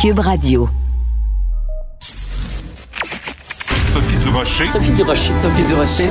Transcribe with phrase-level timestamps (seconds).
[0.00, 0.66] Cube Radio.
[3.92, 4.64] Sophie Durocher.
[4.64, 5.34] Sophie Durocher.
[5.34, 6.08] Sophie Durocher.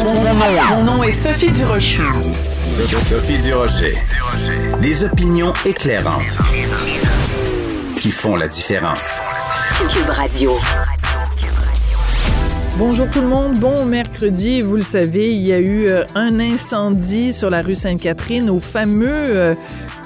[0.69, 1.97] Mon nom est Sophie Durocher.
[3.01, 3.95] Sophie Durocher.
[4.83, 6.37] Des opinions éclairantes
[7.99, 9.21] qui font la différence.
[9.89, 10.55] Cube Radio.
[12.77, 14.61] Bonjour tout le monde, bon mercredi.
[14.61, 18.59] Vous le savez, il y a eu euh, un incendie sur la rue Sainte-Catherine au
[18.59, 19.55] fameux euh,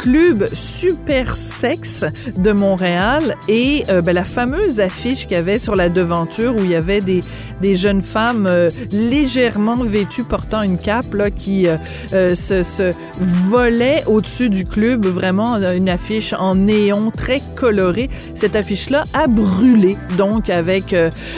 [0.03, 2.03] club Super Sexe
[2.35, 6.59] de Montréal et euh, ben, la fameuse affiche qu'il y avait sur la devanture où
[6.59, 7.23] il y avait des,
[7.63, 8.47] des jeunes femmes
[8.91, 11.65] légèrement vêtues portant une cape là, qui
[12.11, 18.09] se, se volaient au-dessus du club, vraiment une affiche en néon très colorée.
[18.35, 20.95] Cette affiche-là a brûlé donc avec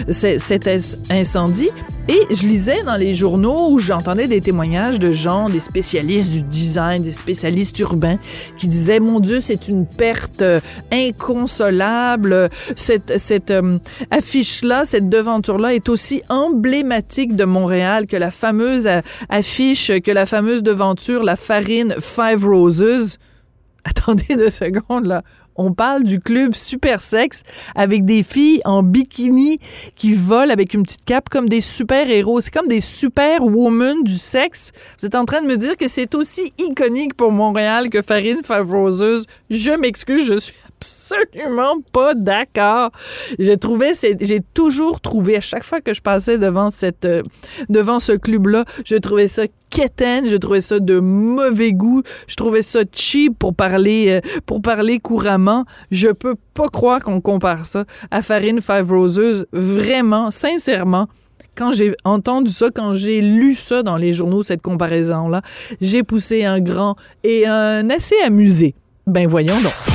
[0.09, 0.69] cet
[1.09, 1.69] incendie.
[2.07, 6.43] Et je lisais dans les journaux où j'entendais des témoignages de gens, des spécialistes du
[6.43, 8.19] design, des spécialistes urbains,
[8.57, 10.59] qui disaient, mon Dieu, c'est une perte euh,
[10.91, 12.51] inconsolable.
[12.75, 13.79] Cette, cette euh,
[14.11, 20.25] affiche-là, cette devanture-là est aussi emblématique de Montréal que la fameuse euh, affiche, que la
[20.25, 23.17] fameuse devanture, la farine Five Roses.
[23.83, 25.23] Attendez deux secondes, là
[25.55, 27.43] on parle du club super sexe
[27.75, 29.59] avec des filles en bikini
[29.95, 32.41] qui volent avec une petite cape comme des super-héros.
[32.41, 34.71] C'est comme des super-women du sexe.
[34.99, 38.41] Vous êtes en train de me dire que c'est aussi iconique pour Montréal que Farine
[38.43, 39.25] Five Roses.
[39.49, 40.53] Je m'excuse, je suis
[40.85, 42.91] absolument pas d'accord.
[43.39, 47.23] J'ai trouvé, j'ai toujours trouvé à chaque fois que je passais devant cette, euh,
[47.69, 52.61] devant ce club-là, je trouvais ça quétaine, je trouvais ça de mauvais goût, je trouvais
[52.61, 55.65] ça cheap pour parler, euh, pour parler couramment.
[55.91, 59.45] Je peux pas croire qu'on compare ça à Farine Five Roses.
[59.51, 61.07] Vraiment, sincèrement,
[61.55, 65.41] quand j'ai entendu ça, quand j'ai lu ça dans les journaux, cette comparaison-là,
[65.81, 68.75] j'ai poussé un grand et un assez amusé.
[69.07, 69.94] Ben voyons donc.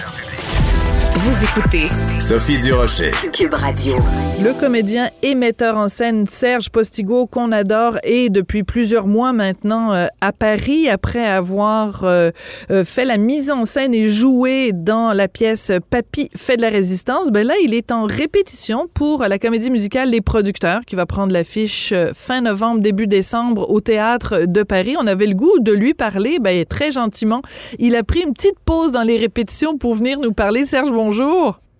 [1.23, 1.85] Vous écoutez
[2.19, 3.11] Sophie Durocher.
[3.31, 3.95] Cube Radio.
[4.43, 9.93] Le comédien et metteur en scène Serge Postigo, qu'on adore, est depuis plusieurs mois maintenant
[9.93, 12.31] euh, à Paris après avoir euh,
[12.71, 16.69] euh, fait la mise en scène et joué dans la pièce Papy fait de la
[16.69, 17.29] résistance.
[17.29, 21.33] Ben là, il est en répétition pour la comédie musicale Les Producteurs qui va prendre
[21.33, 24.95] l'affiche fin novembre, début décembre au théâtre de Paris.
[24.99, 27.43] On avait le goût de lui parler, ben très gentiment.
[27.77, 30.65] Il a pris une petite pause dans les répétitions pour venir nous parler.
[30.65, 31.10] Serge, bonjour.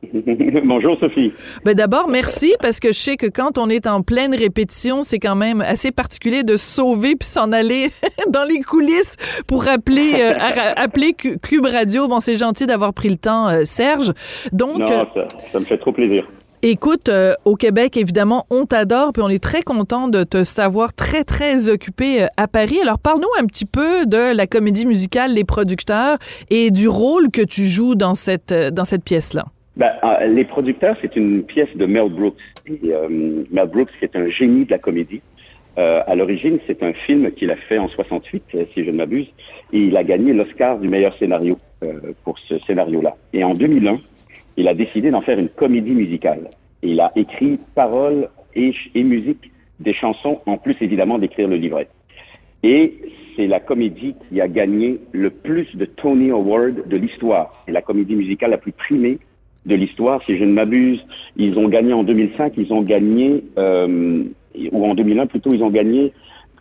[0.65, 1.31] Bonjour Sophie.
[1.63, 5.19] Ben d'abord merci parce que je sais que quand on est en pleine répétition, c'est
[5.19, 7.89] quand même assez particulier de sauver puis s'en aller
[8.29, 9.15] dans les coulisses
[9.47, 10.33] pour appeler euh,
[10.75, 12.07] appeler Cube Radio.
[12.07, 14.11] Bon, c'est gentil d'avoir pris le temps euh, Serge.
[14.51, 16.27] Donc non, ça, ça, me fait trop plaisir.
[16.63, 20.93] Écoute, euh, au Québec, évidemment, on t'adore, puis on est très content de te savoir
[20.93, 22.77] très, très occupé à Paris.
[22.83, 26.17] Alors, parle-nous un petit peu de la comédie musicale Les Producteurs
[26.51, 29.45] et du rôle que tu joues dans cette, dans cette pièce-là.
[29.77, 32.35] Ben, euh, les producteurs, c'est une pièce de Mel Brooks.
[32.69, 35.21] Euh, Mel Brooks, c'est un génie de la comédie.
[35.77, 38.43] Euh, à l'origine, c'est un film qu'il a fait en 68,
[38.73, 39.27] si je ne m'abuse,
[39.71, 41.57] et il a gagné l'Oscar du meilleur scénario
[42.23, 43.15] pour ce scénario-là.
[43.33, 43.99] Et en 2001,
[44.57, 46.49] il a décidé d'en faire une comédie musicale.
[46.81, 51.87] Il a écrit paroles et, et musique des chansons, en plus évidemment d'écrire le livret.
[52.63, 52.93] Et
[53.35, 57.63] c'est la comédie qui a gagné le plus de Tony Award de l'histoire.
[57.65, 59.19] C'est la comédie musicale la plus primée
[59.65, 60.21] de l'histoire.
[60.25, 61.03] Si je ne m'abuse,
[61.37, 64.23] ils ont gagné en 2005, ils ont gagné, euh,
[64.71, 66.13] ou en 2001 plutôt, ils ont gagné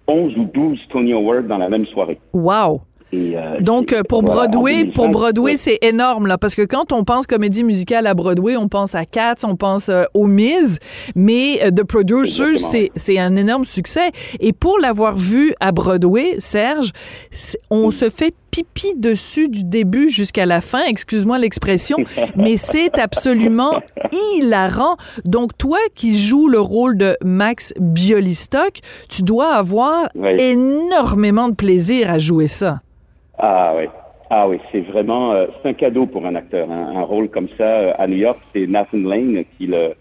[0.07, 2.19] 11 ou 12 Tony Awards dans la même soirée.
[2.33, 2.83] Wow!
[3.13, 7.65] Euh, Donc pour Broadway, pour Broadway, c'est énorme là parce que quand on pense comédie
[7.65, 10.79] musicale à Broadway, on pense à Cats, on pense euh, aux Miz,
[11.15, 16.93] mais The Producers c'est c'est un énorme succès et pour l'avoir vu à Broadway, Serge,
[17.71, 21.97] on se fait pipi dessus du début jusqu'à la fin, excuse-moi l'expression,
[22.37, 23.73] mais c'est absolument
[24.37, 24.97] hilarant.
[25.25, 32.11] Donc toi qui joues le rôle de Max Biolistock, tu dois avoir énormément de plaisir
[32.11, 32.81] à jouer ça.
[33.41, 33.85] Ah oui.
[34.33, 36.71] Ah oui, c'est vraiment euh, c'est un cadeau pour un acteur.
[36.71, 36.93] Hein.
[36.95, 39.95] Un rôle comme ça euh, à New York, c'est Nathan Lane qui, le,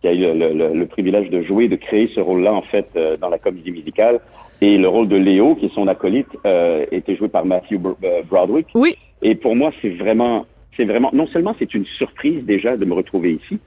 [0.00, 3.18] qui a eu le, le, privilège de jouer, de créer ce rôle-là en fait euh,
[3.18, 4.20] dans la comédie musicale.
[4.62, 6.28] Et le rôle de Léo, qui est son acolyte,
[6.90, 7.74] était joué par Matthew
[8.30, 8.68] Broderick.
[8.74, 8.96] Oui.
[9.20, 12.94] Et pour moi, c'est vraiment, c'est vraiment, non seulement c'est une surprise déjà de me
[12.94, 13.58] retrouver ici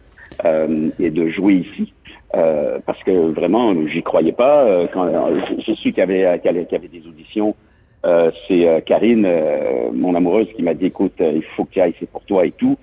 [0.98, 1.94] et de jouer ici,
[2.32, 4.88] parce que vraiment, j'y croyais pas.
[4.92, 5.08] quand
[5.60, 7.67] je, suis qu'il y avait, qu'il y avait des auditions euh,
[8.48, 11.96] c'est euh, Karine, euh, mon amoureuse, qui m'a dit, écoute, il faut que tu ailles,
[12.00, 12.78] c'est pour toi et tout.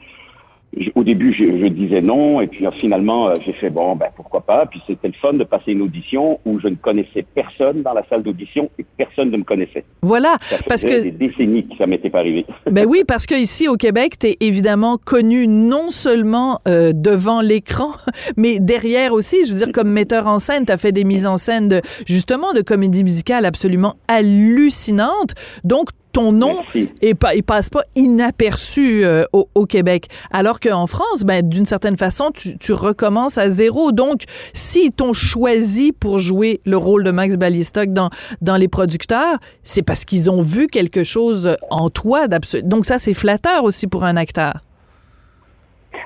[0.94, 4.09] Au début, je, je disais non, et puis euh, finalement, euh, j'ai fait bon, ben
[4.15, 4.67] pourquoi pas.
[4.67, 8.05] Puis c'était le fun de passer une audition où je ne connaissais personne dans la
[8.09, 9.85] salle d'audition et personne ne me connaissait.
[10.03, 12.47] Voilà, Ça parce que des décennies que ça m'était pas arrivé.
[12.71, 17.41] Ben oui, parce que ici au Québec, tu es évidemment connu non seulement euh, devant
[17.41, 17.93] l'écran,
[18.37, 19.44] mais derrière aussi.
[19.47, 21.81] Je veux dire, comme metteur en scène, tu as fait des mises en scène de
[22.06, 25.35] justement de comédie musicale absolument hallucinantes.
[25.62, 26.62] Donc ton nom
[27.02, 30.06] et pas, il passe pas inaperçu euh, au, au Québec.
[30.32, 33.93] Alors qu'en France, ben, d'une certaine façon, tu, tu recommences à zéro.
[33.93, 34.22] Donc,
[34.55, 39.82] s'ils t'ont choisi pour jouer le rôle de Max Ballistock dans, dans Les Producteurs, c'est
[39.82, 42.62] parce qu'ils ont vu quelque chose en toi d'absolu.
[42.62, 44.61] Donc, ça, c'est flatteur aussi pour un acteur.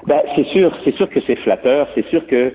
[0.06, 1.86] Ben, c'est sûr, c'est sûr que c'est flatteur.
[1.94, 2.52] C'est sûr que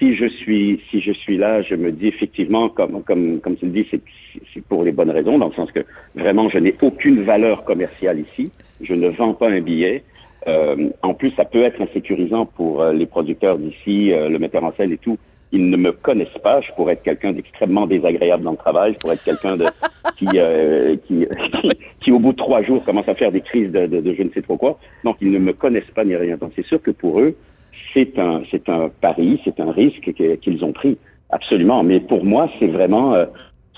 [0.00, 3.66] si je suis, si je suis là, je me dis effectivement, comme, comme, comme tu
[3.66, 4.00] le dis, c'est,
[4.52, 5.80] c'est pour les bonnes raisons, dans le sens que
[6.14, 8.50] vraiment, je n'ai aucune valeur commerciale ici.
[8.80, 10.02] Je ne vends pas un billet.
[10.48, 14.64] Euh, en plus, ça peut être insécurisant pour euh, les producteurs d'ici, euh, le metteur
[14.64, 15.18] en scène et tout.
[15.52, 16.62] Ils ne me connaissent pas.
[16.62, 18.94] Je pourrais être quelqu'un d'extrêmement désagréable dans le travail.
[18.94, 19.66] Je pourrais être quelqu'un de
[20.16, 21.26] qui, euh, qui,
[21.60, 21.70] qui,
[22.00, 24.22] qui, au bout de trois jours, commence à faire des crises de, de, de je
[24.22, 24.78] ne sais trop quoi.
[25.04, 26.38] Donc, ils ne me connaissent pas ni rien.
[26.38, 27.36] Donc, c'est sûr que pour eux,
[27.92, 30.98] c'est un, c'est un pari, c'est un risque que- qu'ils ont pris.
[31.30, 31.82] Absolument.
[31.82, 33.26] Mais pour moi, c'est vraiment, euh,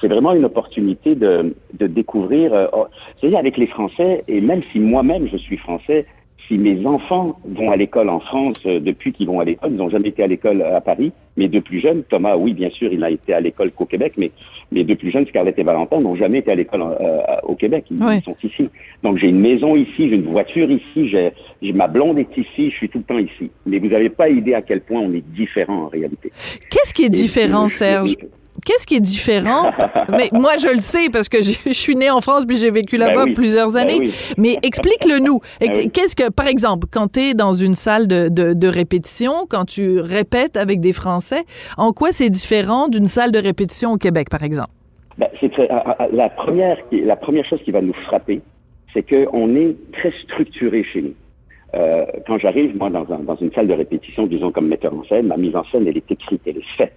[0.00, 2.52] c'est vraiment une opportunité de, de découvrir.
[2.54, 2.87] Euh, oh,
[3.20, 6.06] c'est-à-dire avec les Français, et même si moi-même je suis français,
[6.49, 9.76] si mes enfants vont à l'école en France euh, depuis qu'ils vont à l'école, ils
[9.76, 12.93] n'ont jamais été à l'école à Paris, mais de plus jeunes, Thomas, oui, bien sûr,
[12.93, 14.31] il n'a été à l'école qu'au Québec, mais,
[14.70, 17.84] mais de plus jeunes, Scarlett et Valentin n'ont jamais été à l'école euh, au Québec.
[17.90, 18.69] Ils, sont ici.
[19.02, 21.31] Donc j'ai une maison ici, j'ai une voiture ici, j'ai,
[21.62, 23.50] j'ai- ma blonde est ici, je suis tout le temps ici.
[23.67, 26.31] Mais vous n'avez pas idée à quel point on est différent en réalité.
[26.70, 28.17] Qu'est-ce qui est différent, et- Serge?
[28.64, 29.70] Qu'est-ce qui est différent?
[30.10, 32.70] Mais moi, je le sais parce que je je suis né en France puis j'ai
[32.70, 33.32] vécu Ben là-bas oui.
[33.34, 33.99] plusieurs Ben années.
[33.99, 34.14] oui.
[34.38, 35.40] Mais explique-le nous.
[35.60, 35.90] Ben.
[35.90, 39.64] Qu'est-ce que, par exemple, quand tu es dans une salle de, de, de répétition, quand
[39.64, 41.44] tu répètes avec des Français,
[41.76, 44.70] en quoi c'est différent d'une salle de répétition au Québec, par exemple?
[45.19, 48.40] Ben, très- ah, ah, la première, la première chose qui va nous frapper,
[48.93, 51.14] c'est qu'on est très structuré chez nous.
[51.75, 55.05] Euh, quand j'arrive, moi, dans, un- dans une salle de répétition, disons comme metteur en
[55.05, 56.93] scène, ma mise en scène, elle est écrite, elle est faite.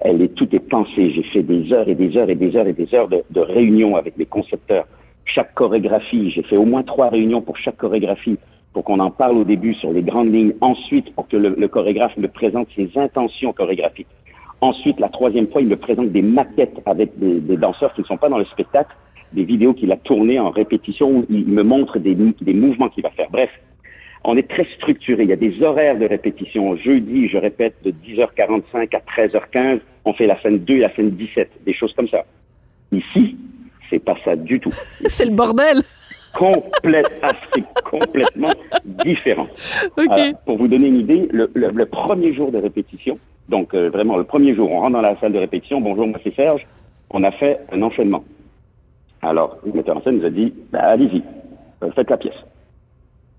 [0.00, 1.10] Elle est, tout est pensé.
[1.10, 3.96] J'ai fait des heures et des heures et des heures et des heures de, réunions
[3.96, 4.86] avec les concepteurs.
[5.24, 8.38] Chaque chorégraphie, j'ai fait au moins trois réunions pour chaque chorégraphie,
[8.72, 10.54] pour qu'on en parle au début sur les grandes lignes.
[10.60, 14.06] Ensuite, pour que le, chorégraphe me présente ses intentions chorégraphiques.
[14.60, 18.16] Ensuite, la troisième fois, il me présente des maquettes avec des, danseurs qui ne sont
[18.16, 18.94] pas dans le spectacle,
[19.32, 22.14] des vidéos qu'il a tournées en répétition où il me montre des
[22.54, 23.28] mouvements qu'il va faire.
[23.30, 23.50] Bref,
[24.28, 25.22] on est très structuré.
[25.22, 26.76] Il y a des horaires de répétition.
[26.76, 29.80] Jeudi, je répète de 10h45 à 13h15.
[30.04, 31.50] On fait la scène 2 et la scène 17.
[31.64, 32.24] Des choses comme ça.
[32.92, 33.36] Ici,
[33.88, 34.70] c'est pas ça du tout.
[34.74, 35.78] C'est le bordel.
[36.34, 37.32] Complète, ah,
[37.84, 38.52] complètement
[39.04, 39.46] différent.
[39.96, 43.18] Alors, pour vous donner une idée, le, le- le premier jour de répétition,
[43.48, 46.18] donc euh, vraiment le premier jour, on rentre dans la salle de répétition, bonjour, moi
[46.22, 46.66] c'est Serge,
[47.08, 48.22] on a fait un enchaînement.
[49.22, 51.22] Alors, le metteur en scène nous a dit, bah, allez-y,
[51.82, 52.44] euh, faites la pièce.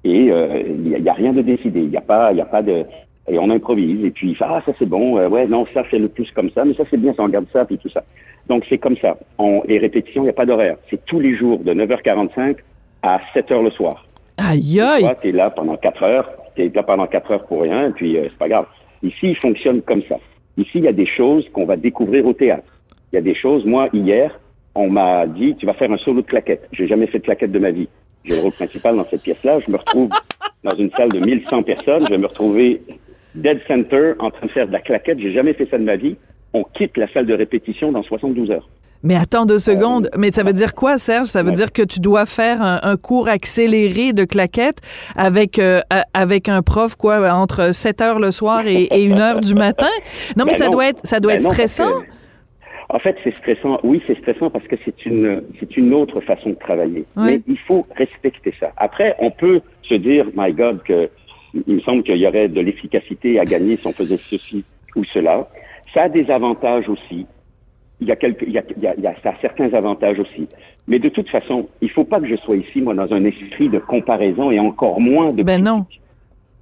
[0.03, 2.31] Et euh, il n'y a, il y a rien de décidé, il n'y a pas,
[2.31, 2.85] il y a pas de,
[3.27, 4.03] et on improvise.
[4.05, 6.63] Et puis ah ça c'est bon, euh, ouais non ça fait le plus comme ça,
[6.65, 8.03] mais ça c'est bien, ça on garde ça puis tout ça.
[8.47, 9.17] Donc c'est comme ça.
[9.37, 10.77] On, les répétitions, il n'y a pas d'horaire.
[10.89, 12.57] C'est tous les jours de 9h45
[13.01, 14.05] à 7h le soir.
[14.37, 15.01] Aïe, aïe.
[15.01, 18.17] Toi, t'es là pendant quatre heures, t'es là pendant quatre heures pour rien, et puis
[18.17, 18.65] euh, c'est pas grave.
[19.03, 20.17] Ici, il fonctionne comme ça.
[20.57, 22.71] Ici, il y a des choses qu'on va découvrir au théâtre.
[23.11, 24.39] Il y a des choses, moi, hier,
[24.73, 26.67] on m'a dit, tu vas faire un solo de claquette.
[26.71, 27.89] J'ai jamais fait de claquette de ma vie.
[28.27, 29.59] J'ai le rôle principal dans cette pièce-là.
[29.65, 30.09] Je me retrouve
[30.63, 32.05] dans une salle de 1100 personnes.
[32.05, 32.81] Je vais me retrouver
[33.35, 35.19] dead center en train de faire de la claquette.
[35.19, 36.15] J'ai jamais fait ça de ma vie.
[36.53, 38.67] On quitte la salle de répétition dans 72 heures.
[39.03, 40.09] Mais attends deux secondes.
[40.17, 41.27] Mais ça veut dire quoi, Serge?
[41.27, 41.55] Ça veut Ouais.
[41.55, 44.79] dire que tu dois faire un, un cours accéléré de claquettes
[45.15, 45.81] avec, euh,
[46.15, 49.85] avec un prof, quoi, entre 7 heures le soir et, et 1 heure du matin?
[50.35, 50.71] Non, mais Ben ça non.
[50.71, 51.91] doit être, ça doit Ben être stressant.
[52.89, 53.79] En fait, c'est stressant.
[53.83, 57.05] Oui, c'est stressant parce que c'est une, c'est une autre façon de travailler.
[57.17, 57.23] Oui.
[57.25, 58.71] Mais il faut respecter ça.
[58.77, 61.09] Après, on peut se dire, my God, que
[61.67, 64.63] il me semble qu'il y aurait de l'efficacité à gagner si on faisait ceci
[64.95, 65.47] ou cela.
[65.93, 67.25] Ça a des avantages aussi.
[67.99, 69.35] Il y a quelques, il y a, il y a, il y a- ça a
[69.41, 70.47] certains avantages aussi.
[70.87, 73.69] Mais de toute façon, il faut pas que je sois ici, moi, dans un esprit
[73.69, 75.85] de comparaison et encore moins de Ben non.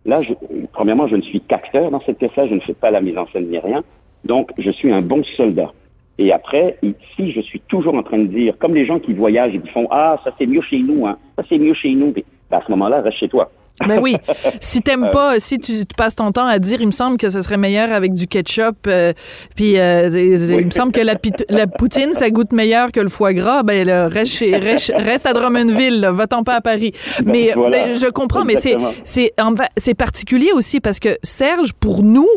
[0.05, 0.33] Là, je,
[0.71, 3.27] premièrement, je ne suis qu'acteur dans cette pièce-là, je ne fais pas la mise en
[3.27, 3.83] scène ni rien.
[4.23, 5.73] Donc, je suis un bon soldat.
[6.17, 9.53] Et après, ici, je suis toujours en train de dire, comme les gens qui voyagent
[9.53, 12.11] et qui font Ah, ça c'est mieux chez nous, hein, ça c'est mieux chez nous.
[12.11, 13.51] Ben, à ce moment-là, reste chez toi.
[13.87, 14.15] Ben oui.
[14.61, 17.41] Si t'aimes pas, si tu, passes ton temps à dire, il me semble que ce
[17.41, 19.11] serait meilleur avec du ketchup, euh,
[19.55, 21.15] puis euh, il me semble que la,
[21.49, 25.33] la, poutine, ça goûte meilleur que le foie gras, ben là, reste, chez, reste, à
[25.33, 26.93] Drummondville, va-t'en pas à Paris.
[27.23, 29.33] Ben, mais, ben, je comprends, mais c'est c'est
[29.75, 32.29] c'est particulier aussi parce que Serge, pour nous,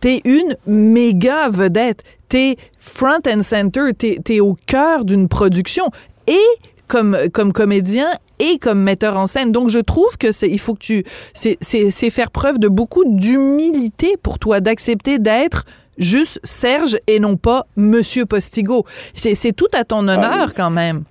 [0.00, 2.04] t'es une méga vedette.
[2.28, 5.86] T'es front and center, t'es es au cœur d'une production.
[6.26, 9.52] Et comme, comme comédien et comme metteur en scène.
[9.52, 11.04] Donc, je trouve que c'est, il faut que tu,
[11.34, 15.64] c'est, faire preuve de beaucoup d'humilité pour toi, d'accepter d'être
[15.98, 18.84] juste Serge et non pas Monsieur Postigo.
[19.14, 21.04] C'est, tout à ton honneur quand même.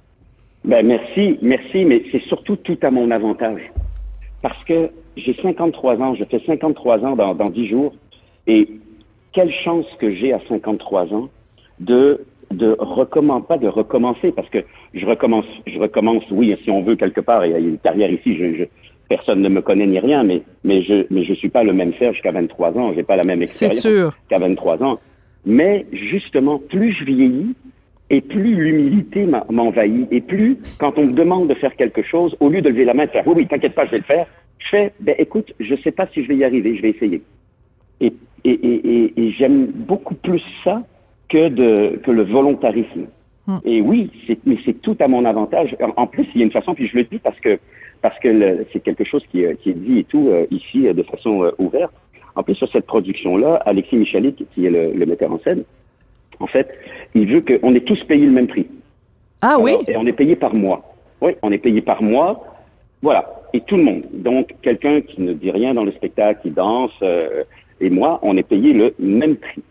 [0.64, 3.62] Ben, merci, merci, mais c'est surtout tout à mon avantage.
[4.42, 7.94] Parce que j'ai 53 ans, je fais 53 ans dans, dans 10 jours,
[8.48, 8.68] et
[9.36, 11.30] quelle chance que j'ai à 53 ans
[11.80, 14.60] de de recommencer, pas de recommencer, parce que
[14.94, 18.10] je recommence, je recommence, oui, si on veut quelque part, il y a une carrière
[18.10, 18.64] ici, je,
[19.10, 21.94] personne ne me connaît ni rien, mais, mais je, mais je suis pas le même
[21.96, 25.00] Serge qu'à 23 ans, j'ai pas la même expérience qu'à 23 ans.
[25.46, 27.56] Mais justement, plus je vieillis,
[28.12, 32.50] et plus l'humilité m'envahit, et plus, quand on me demande de faire quelque chose, au
[32.50, 34.04] lieu de lever la main et de faire, oui, oui, t'inquiète pas, je vais le
[34.04, 34.28] faire,
[34.60, 37.22] je fais, ben écoute, je sais pas si je vais y arriver, je vais essayer.
[38.00, 38.14] Et,
[38.50, 40.84] et, et, et j'aime beaucoup plus ça
[41.30, 43.08] que, de, que le volontarisme.
[43.48, 43.58] Hmm.
[43.64, 44.10] Et oui,
[44.46, 45.76] mais c'est tout à mon avantage.
[45.98, 47.60] En, plus, il y a une façon, puis je le dis parce que
[48.02, 51.02] parce que c'est quelque chose qui, qui, est dit et tout euh, ici euh, de
[51.04, 51.94] façon euh, ouverte.
[52.36, 55.64] En plus, sur cette production-là, Alexis Michalik, qui est le, le, metteur en scène,
[56.40, 56.70] en fait,
[57.16, 58.68] il veut qu'on ait tous payé le même prix.
[59.42, 59.76] Ah oui?
[59.88, 60.94] Et on est payé par mois.
[61.22, 62.46] Oui, on est payé par mois.
[63.02, 63.26] Voilà.
[63.54, 64.04] Et tout le monde.
[64.12, 66.92] Donc, quelqu'un qui ne dit rien dans le spectacle, qui danse,
[67.82, 69.64] et moi, on est payé le même prix.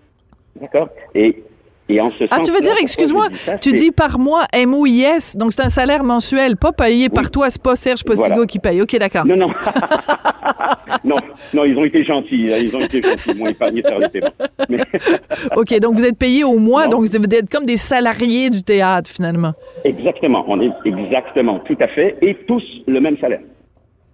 [0.61, 0.89] D'accord?
[1.15, 1.43] Et
[1.89, 3.29] et en ce ah, tu veux dire, excuse-moi,
[3.61, 7.63] tu dis par mois MOIS, donc c'est un salaire mensuel, pas payé par toi, c'est
[7.63, 8.81] pas Serge Postigo qui paye.
[8.81, 9.27] OK, d'accord.
[9.27, 9.49] Non, non.
[11.05, 11.17] non,
[11.53, 14.31] non, ils ont été gentils, ils ont été gentils, ils m'ont épargné faire le paiement.
[15.57, 19.11] OK, donc vous êtes payé au mois, donc vous êtes comme des salariés du théâtre,
[19.11, 19.53] finalement.
[19.85, 23.43] Exactement, on est exactement, tout à fait, et tous le même salaire.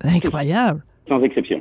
[0.02, 0.82] Incroyable.
[1.09, 1.61] sans exception.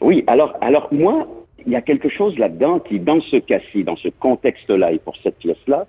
[0.00, 1.26] Oui, alors, alors moi,
[1.66, 5.16] il y a quelque chose là-dedans qui, dans ce cas-ci, dans ce contexte-là et pour
[5.16, 5.86] cette pièce-là,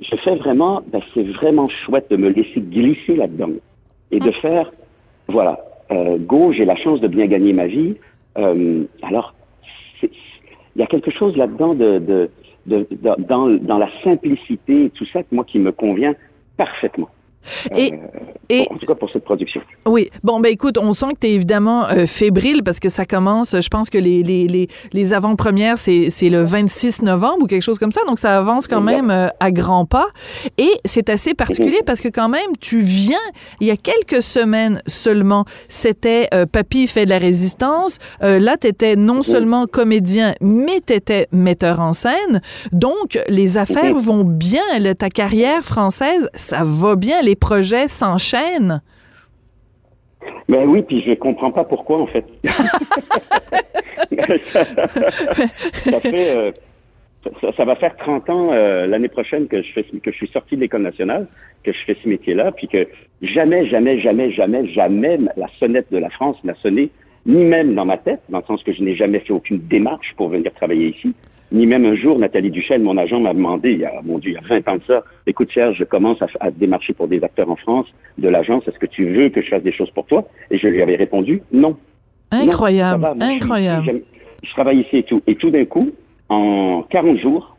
[0.00, 3.50] je fais vraiment, ben, c'est vraiment chouette de me laisser glisser là-dedans
[4.10, 4.70] et de faire,
[5.28, 7.94] voilà, euh, go, j'ai la chance de bien gagner ma vie.
[8.38, 9.34] Euh, alors,
[10.02, 10.10] il
[10.76, 12.30] y a quelque chose là-dedans de, de,
[12.66, 12.86] de,
[13.18, 16.14] dans, dans la simplicité et tout ça, moi, qui me convient
[16.56, 17.08] parfaitement.
[17.76, 17.96] Et, euh,
[18.48, 19.60] et, en tout cas pour cette production.
[19.86, 20.10] Oui.
[20.22, 23.58] Bon, ben écoute, on sent que tu es évidemment euh, fébrile parce que ça commence,
[23.58, 27.62] je pense que les, les, les, les avant-premières, c'est, c'est le 26 novembre ou quelque
[27.62, 28.02] chose comme ça.
[28.06, 30.08] Donc, ça avance quand même euh, à grands pas.
[30.58, 33.18] Et c'est assez particulier parce que quand même, tu viens,
[33.60, 37.98] il y a quelques semaines seulement, c'était Papy fait de la résistance.
[38.20, 42.40] là, tu étais non seulement comédien, mais tu étais metteur en scène.
[42.72, 44.62] Donc, les affaires vont bien.
[44.98, 47.20] ta carrière française, ça va bien.
[47.22, 48.82] Les projets s'enchaînent?
[50.48, 52.24] Ben oui, puis je comprends pas pourquoi en fait.
[55.86, 56.52] Euh,
[57.56, 60.56] ça, va faire 30 ans euh, l'année prochaine que je fais que je suis sorti
[60.56, 61.26] de l'école nationale,
[61.62, 62.86] que je fais ce métier-là, puis que
[63.22, 66.90] jamais, jamais, jamais, jamais, jamais la sonnette de la France n'a sonné,
[67.26, 70.14] ni même dans ma tête, dans le sens que je n'ai jamais fait aucune démarche
[70.16, 71.14] pour venir travailler ici
[71.54, 74.32] ni même un jour, Nathalie Duchel, mon agent, m'a demandé, il y a, mon Dieu,
[74.32, 77.22] il y a 20 ans de ça, écoute Serge, je commence à, démarcher pour des
[77.22, 77.86] acteurs en France
[78.18, 80.26] de l'agence, est-ce que tu veux que je fasse des choses pour toi?
[80.50, 81.76] Et je lui avais répondu, non.
[82.32, 84.02] Incroyable, incroyable.
[84.42, 85.22] Je, travaille ici et tout.
[85.28, 85.92] Et tout d'un coup,
[86.28, 87.56] en 40 jours,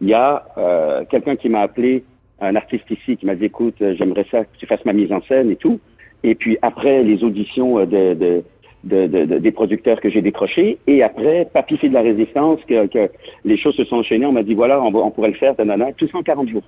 [0.00, 2.04] il y a euh, quelqu'un qui m'a appelé,
[2.40, 5.22] un artiste ici, qui m'a dit, écoute, j'aimerais ça que tu fasses ma mise en
[5.22, 5.80] scène et tout.
[6.22, 8.44] Et puis après les auditions de, de,
[8.84, 10.78] de, des producteurs que j'ai décrochés.
[10.86, 13.10] Et après, Papy fait de la résistance, que, que
[13.44, 14.26] les choses se sont enchaînées.
[14.26, 16.64] On m'a dit, voilà, on, on pourrait le faire, nanana, tout ça en 40 jours.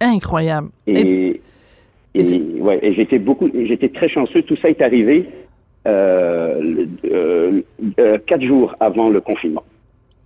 [0.00, 0.68] Incroyable.
[0.86, 1.40] Et,
[2.14, 4.42] et, ouais, et j'étais beaucoup, j'étais très chanceux.
[4.42, 5.26] Tout ça est arrivé
[5.86, 7.62] euh, euh,
[7.98, 9.64] euh, quatre jours avant le confinement.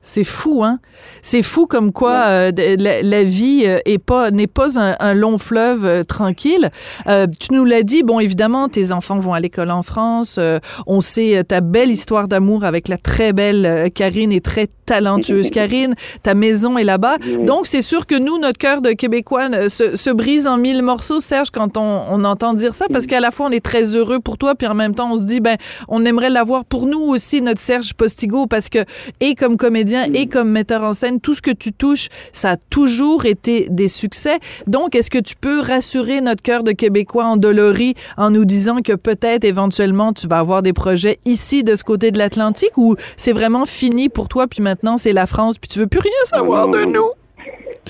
[0.07, 0.81] C'est fou, hein?
[1.23, 5.87] C'est fou comme quoi euh, la, vie euh, est pas n'est pas un, long fleuve
[5.87, 6.71] euh, tranquille.
[7.07, 10.39] tu nous l'as dit, bon, évidemment, tes enfants vont à l'école en France.
[10.87, 15.95] on sait ta belle histoire d'amour avec la très belle Karine et très talentueuse Karine.
[16.23, 17.17] Ta maison est là-bas.
[17.47, 21.21] Donc, c'est sûr que nous, notre cœur de Québécois se, se, brise en mille morceaux,
[21.21, 24.21] Serge, quand on, on entend dire ça, parce qu'à la fois, on est très heureux
[24.21, 25.57] pour toi, puis en même temps, on se dit, ben,
[25.89, 28.85] on aimerait l'avoir pour nous aussi, notre Serge Postigo, parce que,
[29.21, 32.53] et comme comédien, comédien et comme metteur en scène, tout ce que tu touches, ça
[32.53, 34.39] a toujours été des succès.
[34.67, 38.93] Donc, est-ce que tu peux rassurer notre cœur de Québécois endolori en nous disant que
[38.93, 43.33] peut-être éventuellement tu vas avoir des projets ici de ce côté de l'Atlantique ou c'est
[43.33, 46.69] vraiment fini pour toi puis maintenant c'est la France puis tu veux plus rien savoir
[46.69, 47.11] de nous?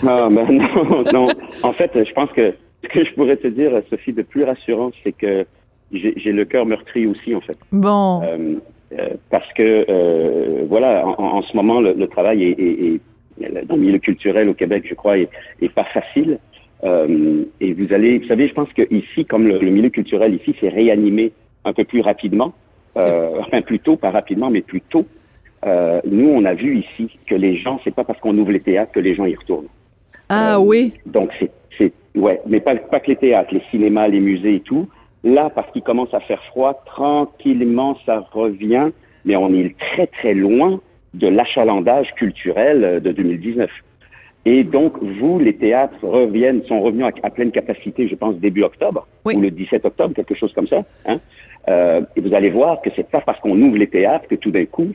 [0.07, 1.29] Ah, ben non, non.
[1.63, 4.91] En fait, je pense que ce que je pourrais te dire, Sophie, de plus rassurant,
[5.03, 5.47] c'est que
[5.93, 7.57] j'ai le cœur meurtri aussi, en fait.
[7.71, 8.23] Bon.
[8.23, 8.55] Euh, euh,
[9.31, 13.01] parce que, euh, voilà, en, en, ce moment, le, le travail est, est,
[13.43, 15.29] est, dans le milieu culturel au Québec, je crois, est,
[15.61, 16.39] est pas facile.
[16.85, 20.35] Euh, et vous allez, vous savez, je pense que ici, comme le, le milieu culturel
[20.35, 21.33] ici, s'est réanimé
[21.65, 22.53] un peu plus rapidement,
[22.97, 25.07] euh, enfin plus tôt, pas rapidement, mais plus tôt.
[25.67, 28.61] Euh, nous, on a vu ici que les gens, c'est pas parce qu'on ouvre les
[28.61, 29.69] théâtres que les gens y retournent.
[30.29, 30.93] Ah oui.
[31.07, 34.61] Donc c'est, c'est, ouais, mais pas, pas que les théâtres, les cinémas, les musées et
[34.61, 34.89] tout.
[35.25, 38.91] Là, parce qu'il commence à faire froid, tranquillement, ça revient,
[39.25, 40.81] mais on est très, très loin
[41.15, 43.71] de l'achalandage culturel de 2019.
[44.47, 48.63] Et donc, vous, les théâtres reviennent, sont revenus à, à pleine capacité, je pense, début
[48.63, 49.35] octobre, oui.
[49.35, 50.85] ou le 17 octobre, quelque chose comme ça.
[51.07, 51.19] Hein?
[51.69, 54.51] Euh, et vous allez voir que c'est pas parce qu'on ouvre les théâtres que tout
[54.51, 54.89] d'un coup,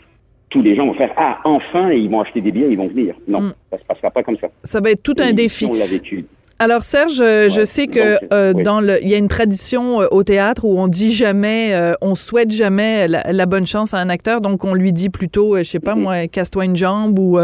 [0.49, 2.87] tous les gens vont faire Ah, enfin, et ils vont acheter des billets, ils vont
[2.87, 3.15] venir.
[3.27, 3.53] Non, mm.
[3.71, 4.49] ça se passera pas comme ça.
[4.63, 5.65] Ça va être tout un défi.
[5.65, 6.25] On l'a vécu.
[6.61, 8.63] Alors Serge, ouais, je sais que euh, oui.
[8.63, 11.93] dans le, il y a une tradition euh, au théâtre où on dit jamais, euh,
[12.01, 15.57] on souhaite jamais la, la, bonne chance à un acteur, donc on lui dit plutôt,
[15.57, 16.01] je sais pas mm -hmm.
[16.01, 17.39] moi, casse-toi une jambe ou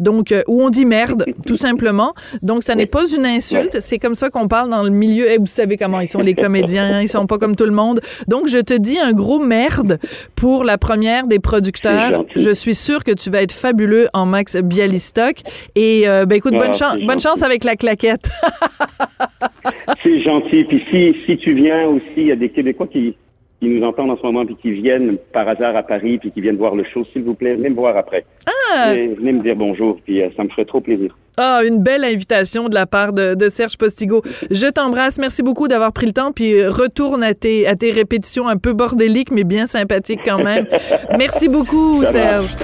[0.00, 2.12] donc où on dit merde, tout simplement.
[2.42, 5.26] Donc ça n'est pas une insulte, c'est comme ça qu'on parle dans le milieu.
[5.32, 8.00] Et vous savez comment ils sont les comédiens, ils sont pas comme tout le monde.
[8.32, 9.98] Donc je te dis un gros merde
[10.34, 12.26] pour la première des producteurs.
[12.36, 15.36] Je suis sûre que tu vas être fabuleux en Max Bialystock
[15.74, 18.28] et ben écoute, bonne Ah, chance, bonne chance avec la claquette.
[20.02, 20.64] c'est gentil.
[20.64, 23.16] Puis si, si tu viens aussi, il y a des Québécois qui,
[23.60, 26.40] qui nous entendent en ce moment puis qui viennent par hasard à Paris puis qui
[26.40, 28.24] viennent voir le show, s'il vous plaît, venez me voir après.
[28.46, 28.92] Ah!
[28.92, 31.16] Venez, venez me dire bonjour, puis euh, ça me ferait trop plaisir.
[31.40, 34.22] Ah, une belle invitation de la part de, de Serge Postigo.
[34.50, 35.18] Je t'embrasse.
[35.18, 36.32] Merci beaucoup d'avoir pris le temps.
[36.32, 40.66] Puis retourne à tes, à tes répétitions un peu bordéliques, mais bien sympathiques quand même.
[41.16, 42.56] Merci beaucoup, Serge.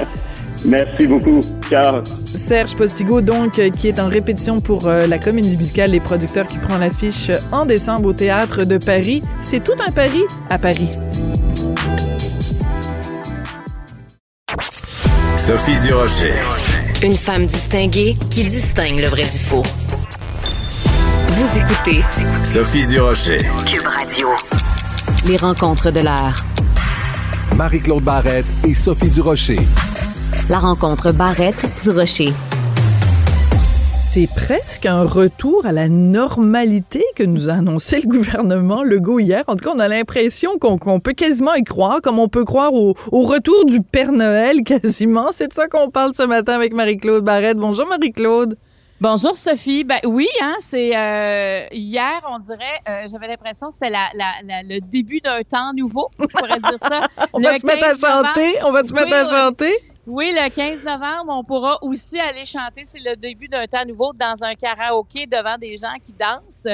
[0.64, 1.40] Merci beaucoup.
[1.68, 2.02] Ciao.
[2.25, 6.47] Serge Postigo, donc, euh, qui est en répétition pour euh, la comédie musicale Les Producteurs
[6.47, 9.23] qui prend l'affiche en décembre au Théâtre de Paris.
[9.40, 10.88] C'est tout un pari à Paris.
[15.37, 16.33] Sophie Durocher.
[17.02, 19.62] Une femme distinguée qui distingue le vrai du faux.
[21.28, 22.00] Vous écoutez
[22.42, 23.40] Sophie Durocher.
[23.66, 24.28] Cube Radio.
[25.26, 26.38] Les rencontres de l'heure.
[27.56, 29.61] Marie-Claude Barrette et Sophie Durocher.
[30.51, 32.29] La rencontre Barrette du Rocher.
[34.03, 39.42] C'est presque un retour à la normalité que nous a annoncé le gouvernement Legault hier.
[39.47, 42.44] En tout cas, on a l'impression qu'on qu peut quasiment y croire, comme on peut
[42.44, 45.33] croire au, au retour du Père Noël quasiment.
[45.33, 47.57] C'est de ça qu'on parle ce matin avec Marie-Claude Barrette.
[47.57, 48.57] Bonjour Marie-Claude.
[49.01, 49.85] Bonjour Sophie.
[49.85, 54.33] Ben oui, hein, c'est euh, hier, on dirait, euh, j'avais l'impression que c'était la, la,
[54.44, 57.09] la, le début d'un temps nouveau, je pourrais dire ça.
[57.33, 59.75] on va se mettre à chanter, on va se mettre à chanter.
[60.07, 62.83] Oui, le 15 novembre, on pourra aussi aller chanter.
[62.85, 66.67] C'est le début d'un temps nouveau dans un karaoké devant des gens qui dansent.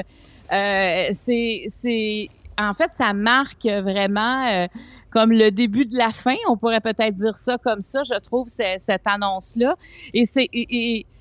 [0.53, 4.67] Euh, c'est, en fait, ça marque vraiment euh,
[5.11, 6.35] comme le début de la fin.
[6.49, 8.03] On pourrait peut-être dire ça comme ça.
[8.03, 9.77] Je trouve cette annonce-là.
[10.13, 10.49] Et c'est,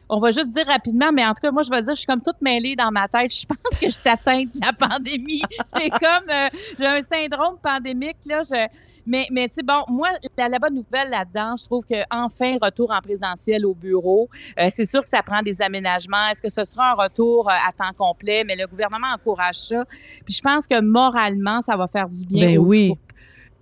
[0.10, 2.08] on va juste dire rapidement, mais en tout cas, moi, je vais dire, je suis
[2.08, 3.32] comme toute mêlée dans ma tête.
[3.34, 5.42] Je pense que je suis atteinte de la pandémie.
[5.80, 8.42] J'ai comme, euh, j'ai un syndrome pandémique, là.
[8.42, 8.68] Je,
[9.06, 12.58] mais, mais tu sais, bon, moi, la, la bonne nouvelle là-dedans, je trouve que enfin
[12.62, 14.30] retour en présentiel au bureau.
[14.60, 16.28] Euh, c'est sûr que ça prend des aménagements.
[16.32, 18.44] Est-ce que ce sera un retour euh, à temps complet?
[18.46, 19.84] Mais le gouvernement encourage ça.
[20.26, 22.48] Puis je pense que moralement, ça va faire du bien.
[22.48, 22.94] Ben oui.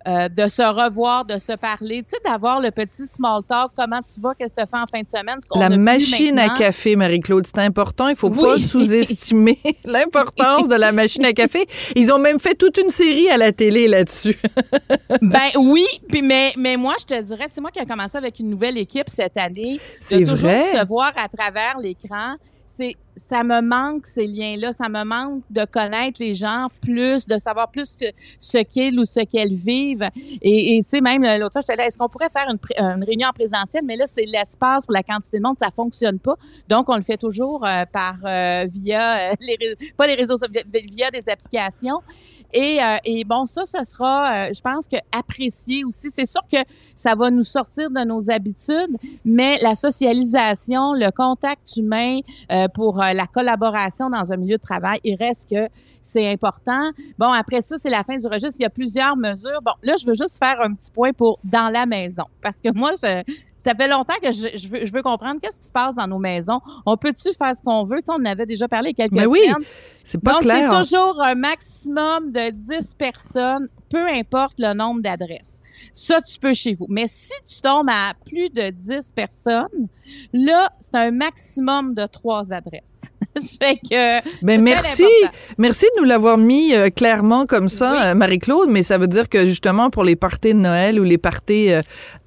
[0.06, 4.00] Euh, de se revoir, de se parler, tu sais, d'avoir le petit small talk, comment
[4.00, 5.38] tu vas, qu'est-ce que tu fais en fin de semaine.
[5.54, 8.08] La machine à café, Marie-Claude, c'est important.
[8.08, 8.38] Il faut oui.
[8.38, 11.66] pas sous-estimer l'importance de la machine à café.
[11.96, 14.38] Ils ont même fait toute une série à la télé là-dessus.
[15.20, 18.38] ben oui, puis mais, mais moi, je te dirais, c'est moi qui ai commencé avec
[18.38, 19.80] une nouvelle équipe cette année.
[20.00, 20.62] C'est toujours vrai.
[20.62, 22.36] se voir à travers l'écran.
[22.66, 27.38] C'est ça me manque ces liens-là, ça me manque de connaître les gens plus, de
[27.38, 28.06] savoir plus que
[28.38, 30.08] ce qu'ils ou ce qu'elles vivent.
[30.40, 33.28] Et tu sais, même l'autre fois, j'étais là, est-ce qu'on pourrait faire une, une, réunion
[33.28, 33.82] en présentiel?
[33.84, 36.36] Mais là, c'est l'espace pour la quantité de monde, ça fonctionne pas.
[36.68, 39.56] Donc, on le fait toujours euh, par euh, via euh, les
[39.96, 40.36] pas les réseaux
[40.92, 42.00] via des applications.
[42.52, 46.10] Et, euh, et bon, ça, ce sera, euh, je pense que apprécié aussi.
[46.10, 46.58] C'est sûr que
[46.96, 53.02] ça va nous sortir de nos habitudes, mais la socialisation, le contact humain euh, pour
[53.14, 55.68] la collaboration dans un milieu de travail, il reste que
[56.00, 56.90] c'est important.
[57.18, 58.56] Bon, après ça, c'est la fin du registre.
[58.58, 59.60] Il y a plusieurs mesures.
[59.64, 62.72] Bon, là, je veux juste faire un petit point pour dans la maison, parce que
[62.74, 63.22] moi, je
[63.58, 66.06] ça fait longtemps que je, je veux, je veux comprendre qu'est-ce qui se passe dans
[66.06, 66.60] nos maisons.
[66.86, 67.98] On peut-tu faire ce qu'on veut?
[67.98, 69.40] Tu sais, on en avait déjà parlé il y a quelques Mais oui,
[70.04, 70.70] c'est pas Donc, clair.
[70.72, 75.60] c'est toujours un maximum de 10 personnes, peu importe le nombre d'adresses.
[75.92, 76.86] Ça, tu peux chez vous.
[76.88, 79.88] Mais si tu tombes à plus de 10 personnes,
[80.32, 83.02] là, c'est un maximum de 3 adresses.
[83.36, 84.44] ça fait que...
[84.44, 85.04] Ben c'est merci,
[85.58, 87.98] merci de nous l'avoir mis euh, clairement comme ça, Oui.
[88.02, 88.68] euh, Marie-Claude.
[88.70, 91.82] Mais ça veut dire que justement pour les parties de Noël ou les parties euh,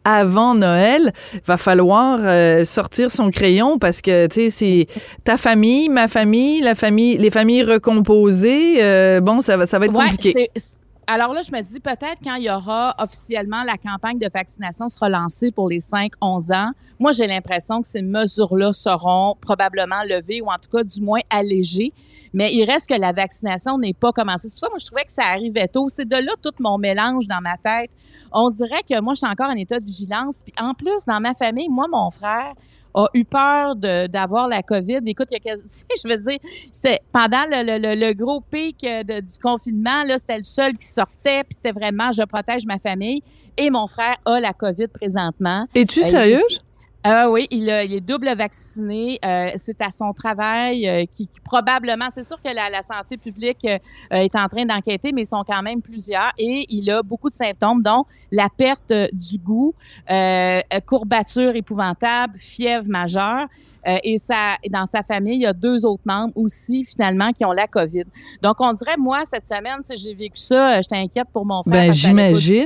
[0.05, 1.11] avant Noël,
[1.45, 4.87] va falloir euh, sortir son crayon parce que tu sais c'est
[5.23, 8.81] ta famille, ma famille, la famille, les familles recomposées.
[8.81, 10.49] euh, bon, ça va, ça va être Ouais, compliqué.
[10.55, 14.29] c'est- alors là, je me dis peut-être quand il y aura officiellement la campagne de
[14.33, 20.03] vaccination sera lancée pour les 5-11 ans, moi j'ai l'impression que ces mesures-là seront probablement
[20.07, 21.93] levées ou en tout cas du moins allégées.
[22.33, 24.47] Mais il reste que la vaccination n'est pas commencée.
[24.47, 25.87] C'est pour ça que je trouvais que ça arrivait tôt.
[25.89, 27.91] C'est de là tout mon mélange dans ma tête.
[28.31, 30.41] On dirait que moi je suis encore en état de vigilance.
[30.41, 32.53] Puis en plus, dans ma famille, moi, mon frère
[32.93, 34.99] a eu peur de- d'avoir la COVID.
[35.05, 35.55] Écoute, il y a
[36.03, 36.39] je veux dire,
[36.71, 40.43] c'est pendant le, le- le- le gros pic euh, de- du confinement, là, c'était le
[40.43, 43.21] seul qui sortait, puis c'était vraiment je protège ma famille.
[43.57, 45.67] Et mon frère a la COVID présentement.
[45.75, 46.61] Es-tu Euh, sérieuse?
[47.03, 49.17] Ah oui, il, a- il est double vacciné.
[49.25, 53.17] Euh, c'est à son travail euh, qui, qui probablement, c'est sûr que la, la santé
[53.17, 53.77] publique euh,
[54.11, 56.31] est en train d'enquêter, mais ils sont quand même plusieurs.
[56.37, 59.73] Et il a beaucoup de symptômes, dont la perte euh, du goût,
[60.11, 63.47] euh, courbature épouvantable, fièvre majeure.
[63.87, 67.43] Euh, et ça, dans sa famille, il y a deux autres membres aussi, finalement, qui
[67.45, 68.03] ont la COVID.
[68.43, 71.63] Donc, on dirait, moi, cette semaine, si j'ai vécu ça, euh, j'étais inquiète pour mon
[71.63, 71.87] frère.
[71.87, 72.65] Ben, j'imagine.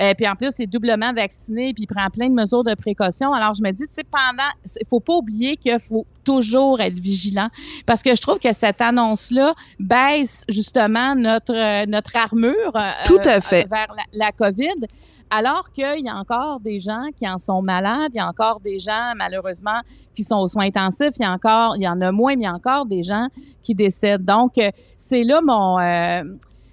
[0.00, 2.74] Euh, puis en plus, il est doublement vacciné, puis il prend plein de mesures de
[2.74, 3.32] précaution.
[3.32, 6.98] Alors, je me dis, tu sais, pendant, il faut pas oublier qu'il faut toujours être
[6.98, 7.48] vigilant,
[7.86, 13.20] parce que je trouve que cette annonce-là baisse justement notre euh, notre armure euh, Tout
[13.24, 13.64] à fait.
[13.64, 14.86] euh, vers la, la COVID,
[15.30, 18.60] alors qu'il y a encore des gens qui en sont malades, il y a encore
[18.60, 19.80] des gens malheureusement
[20.14, 22.42] qui sont aux soins intensifs, il y a encore, il y en a moins, mais
[22.42, 23.28] il y a encore des gens
[23.62, 24.24] qui décèdent.
[24.24, 24.54] Donc,
[24.96, 26.22] c'est là mon euh,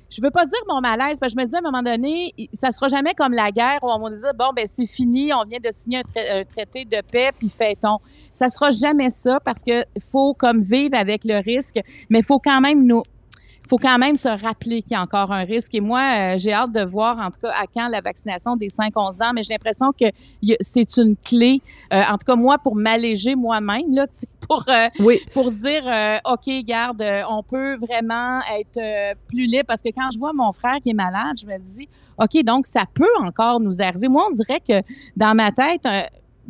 [0.09, 2.33] je veux pas dire mon malaise, parce que je me dis à un moment donné,
[2.53, 5.43] ça sera jamais comme la guerre où on va dire bon ben c'est fini, on
[5.43, 7.97] vient de signer un, trai- un traité de paix puis fait-on.
[8.33, 12.61] Ça sera jamais ça parce que faut comme vivre avec le risque, mais faut quand
[12.61, 13.03] même nous
[13.67, 15.73] faut quand même se rappeler qu'il y a encore un risque.
[15.75, 18.69] Et moi, euh, j'ai hâte de voir, en tout cas, à quand la vaccination des
[18.69, 20.05] 5-11 ans, mais j'ai l'impression que
[20.61, 21.61] c'est une clé,
[21.93, 24.05] euh, en tout cas, moi, pour m'alléger moi-même, là,
[24.47, 25.19] pour, euh, Oui.
[25.33, 29.65] pour dire, euh, OK, garde, on peut vraiment être plus libre.
[29.67, 32.67] Parce que quand je vois mon frère qui est malade, je me dis, OK, donc
[32.67, 34.07] ça peut encore nous arriver.
[34.07, 34.85] Moi, on dirait que
[35.17, 35.87] dans ma tête,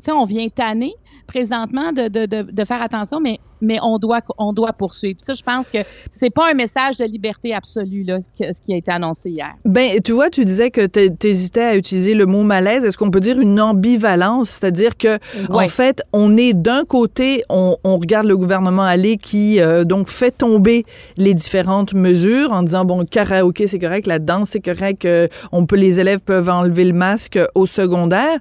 [0.01, 0.93] sais, on vient tanner
[1.27, 5.17] présentement de, de, de, de faire attention, mais, mais on, doit, on doit poursuivre.
[5.17, 5.79] Puis ça, je pense que
[6.11, 9.55] c'est pas un message de liberté absolue, là, que- ce qui a été annoncé hier.
[9.65, 12.85] Ben, tu vois, tu disais que tu hésitais à utiliser le mot malaise.
[12.85, 14.49] Est-ce qu'on peut dire une ambivalence?
[14.49, 15.17] C'est-à-dire que,
[15.49, 15.65] Ouais.
[15.65, 20.09] en fait, on est d'un côté, on, on regarde le gouvernement aller qui, euh, donc,
[20.09, 20.85] fait tomber
[21.17, 25.65] les différentes mesures en disant, bon, karaoké, c'est correct, la danse, c'est correct, euh, on
[25.65, 28.37] peut, les élèves peuvent enlever le masque au secondaire.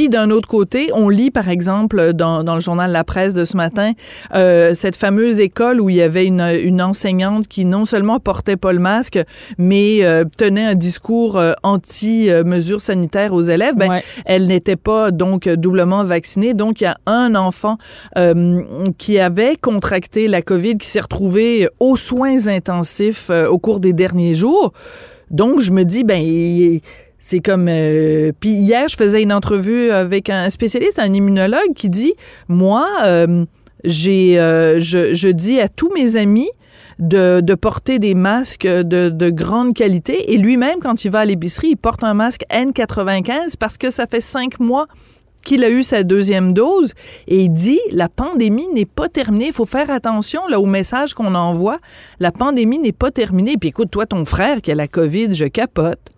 [0.00, 3.44] Puis d'un autre côté, on lit par exemple dans, dans le journal La Presse de
[3.44, 3.92] ce matin
[4.34, 8.56] euh, cette fameuse école où il y avait une, une enseignante qui non seulement portait
[8.56, 9.18] pas le masque,
[9.58, 13.74] mais euh, tenait un discours euh, anti-mesures sanitaires aux élèves.
[13.76, 14.02] Ben, Ouais.
[14.24, 16.54] elle n'était pas donc doublement vaccinée.
[16.54, 17.76] Donc il y a un enfant
[18.16, 18.62] euh,
[18.96, 23.92] qui avait contracté la COVID qui s'est retrouvé aux soins intensifs euh, au cours des
[23.92, 24.72] derniers jours.
[25.30, 26.80] Donc je me dis ben il-
[27.20, 31.90] c'est comme euh, puis hier je faisais une entrevue avec un spécialiste, un immunologue qui
[31.90, 32.14] dit
[32.48, 33.44] moi euh,
[33.84, 36.48] j'ai euh, je, dis à tous mes amis
[36.98, 41.24] de, de porter des masques de, de grande qualité et lui-même quand il va à
[41.26, 44.86] l'épicerie il porte un masque N95 parce que ça fait cinq mois
[45.44, 46.92] qu'il a eu sa deuxième dose
[47.26, 49.46] et il dit la pandémie n'est pas terminée.
[49.46, 51.78] Il faut faire attention là au message qu'on envoie.
[52.18, 53.56] La pandémie n'est pas terminée.
[53.58, 56.10] Puis écoute, toi, ton frère qui a la COVID, je capote.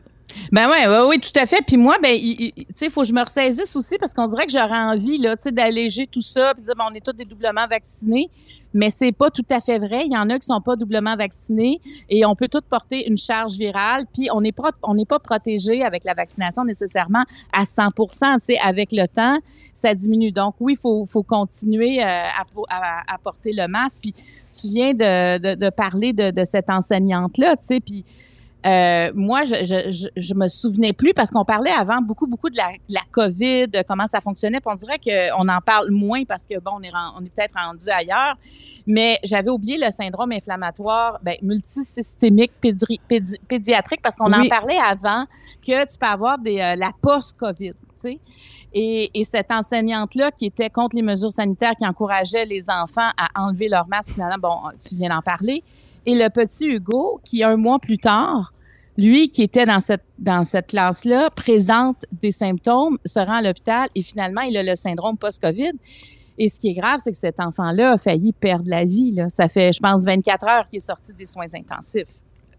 [0.51, 1.63] Ben ouais, ouais, oui, tout à fait.
[1.67, 2.53] Puis moi, ben, il-
[2.91, 6.21] faut que je me ressaisisse aussi parce qu'on dirait que j'aurais envie, là, d'alléger tout
[6.21, 8.29] ça, puis dire, ben, on est tous des doublement vaccinés.
[8.75, 10.05] Mais c'est pas tout à fait vrai.
[10.07, 13.19] Il y en a qui sont pas doublement vaccinés et on peut tous porter une
[13.19, 14.05] charge virale.
[14.15, 18.07] Puis on n'est pas, on n'est pas protégé avec la vaccination nécessairement à 100 Tu
[18.41, 19.39] sais, avec le temps,
[19.75, 20.33] ça diminue.
[20.33, 24.01] Donc oui, faut, faut continuer euh, à porter le masque.
[24.03, 24.15] Puis
[24.59, 28.05] tu viens de, de, de parler de, de cette enseignante là, tu sais, puis
[28.65, 32.51] euh, moi, je, je, je, je me souvenais plus parce qu'on parlait avant beaucoup, beaucoup
[32.51, 34.61] de la, de la COVID, de comment ça fonctionnait.
[34.61, 37.57] Puis on dirait qu'on en parle moins parce que, bon, on est, on est peut-être
[37.57, 38.37] rendu ailleurs.
[38.87, 44.79] Mais j'avais oublié le syndrome inflammatoire ben, multisystémique pédri- pédi- pédiatrique parce qu'on en parlait
[44.79, 45.25] avant
[45.65, 47.75] que tu peux avoir des, euh, la post-COVID.
[48.75, 53.29] Et, et cette enseignante-là qui était contre les mesures sanitaires, qui encourageait les enfants à
[53.41, 55.63] enlever leur masque, finalement, bon, tu viens d'en parler.
[56.07, 58.53] Et le petit Hugo, qui un mois plus tard,
[58.97, 60.05] lui qui était dans cette
[60.45, 65.17] cette classe-là, présente des symptômes, se rend à l'hôpital et finalement il a le syndrome
[65.17, 65.73] post-Covid.
[66.39, 69.13] Et ce qui est grave, c'est que cet enfant-là a failli perdre la vie.
[69.13, 69.29] Là.
[69.29, 72.07] Ça fait, je pense, 24 heures qu'il est sorti des soins intensifs.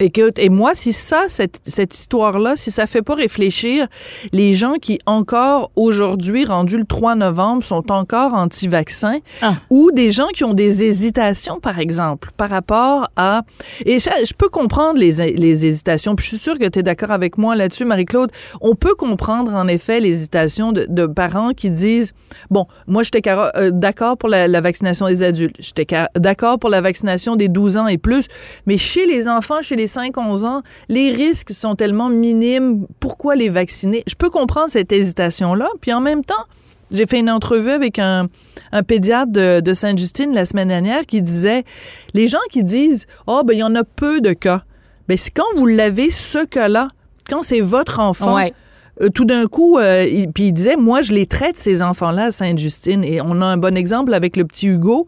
[0.04, 3.88] Écoute, et moi, si ça, cette, cette histoire-là, si ça fait pas réfléchir
[4.34, 9.56] les gens qui encore aujourd'hui, rendus le 3 novembre, sont encore anti-vaccins, Ah.
[9.70, 13.44] ou des gens qui ont des hésitations, par exemple, par rapport à...
[13.86, 16.84] Et ça, je peux comprendre les, les hésitations, puis je suis sûre que tu es
[16.84, 18.30] d'accord avec moi là-dessus, Marie-Claude.
[18.60, 22.12] On peut comprendre, en effet, l'hésitation de, de parents qui disent,
[22.50, 25.88] bon, moi, j'étais euh, d'accord pour la, la vaccination des adultes, j'étais
[26.18, 28.26] d'accord pour la vaccination des 12 ans et plus,
[28.66, 32.88] mais chez les enfants, chez les 5-11 ans, les risques sont tellement minimes.
[33.00, 34.04] Pourquoi les vacciner?
[34.08, 35.70] Je peux comprendre cette hésitation-là.
[35.82, 36.46] Puis en même temps,
[36.92, 38.28] j'ai fait une entrevue avec un,
[38.72, 41.64] un pédiatre de, de Sainte-Justine la semaine dernière qui disait
[42.14, 44.64] les gens qui disent Oh, ben, il y en a peu de cas.
[45.08, 46.90] Ben, c'est quand vous l'avez, ce cas-là,
[47.30, 48.36] quand c'est votre enfant.
[48.36, 48.54] Ouais.
[49.02, 52.26] Euh, tout d'un coup, euh, il, puis il disait, moi, je les traite, ces enfants-là,
[52.26, 53.04] à Sainte-Justine.
[53.04, 55.08] Et on a un bon exemple avec le petit Hugo.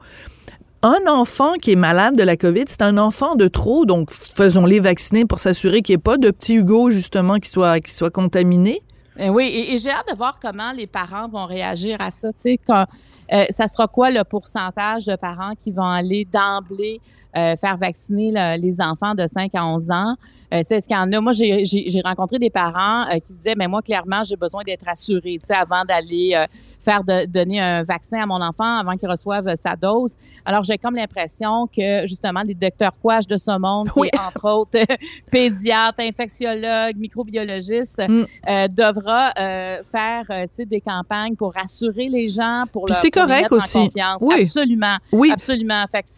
[0.85, 4.79] Un enfant qui est malade de la COVID, c'est un enfant de trop, donc faisons-les
[4.79, 8.83] vacciner pour s'assurer qu'il n'y ait pas de petit Hugo, justement, qui soit, qui contaminé.
[9.17, 12.31] Eh oui, et, j'ai hâte de voir comment les parents vont réagir à ça.
[12.33, 17.01] Tu euh, ça sera quoi le pourcentage de parents qui vont aller d'emblée
[17.35, 20.13] euh, faire vacciner le- les enfants de 5 à 11 ans?
[20.53, 21.19] Euh, tu sais, est-ce qu'il y en a?
[21.21, 25.39] Moi, j'ai- rencontré des parents euh, qui disaient, mais moi, clairement, j'ai besoin d'être assuré,
[25.39, 26.45] tu sais, avant d'aller euh,
[26.79, 30.15] faire de, donner un vaccin à mon enfant, avant qu'il reçoive sa dose.
[30.45, 34.49] Alors, j'ai comme l'impression que, justement, les docteurs Quash de ce monde, qui est, entre
[34.51, 34.79] autres,
[35.31, 38.23] pédiatre, infectiologue, microbiologiste, Mm.
[38.49, 42.95] euh, devra euh, faire euh, tu sais, des campagnes pour rassurer les gens, pour, leur,
[42.97, 43.77] c'est pour les correct en aussi.
[43.79, 44.21] confiance.
[44.21, 44.41] Oui.
[44.41, 44.97] Absolument.
[45.11, 45.83] Oui, Absolument.
[45.91, 46.09] Fait que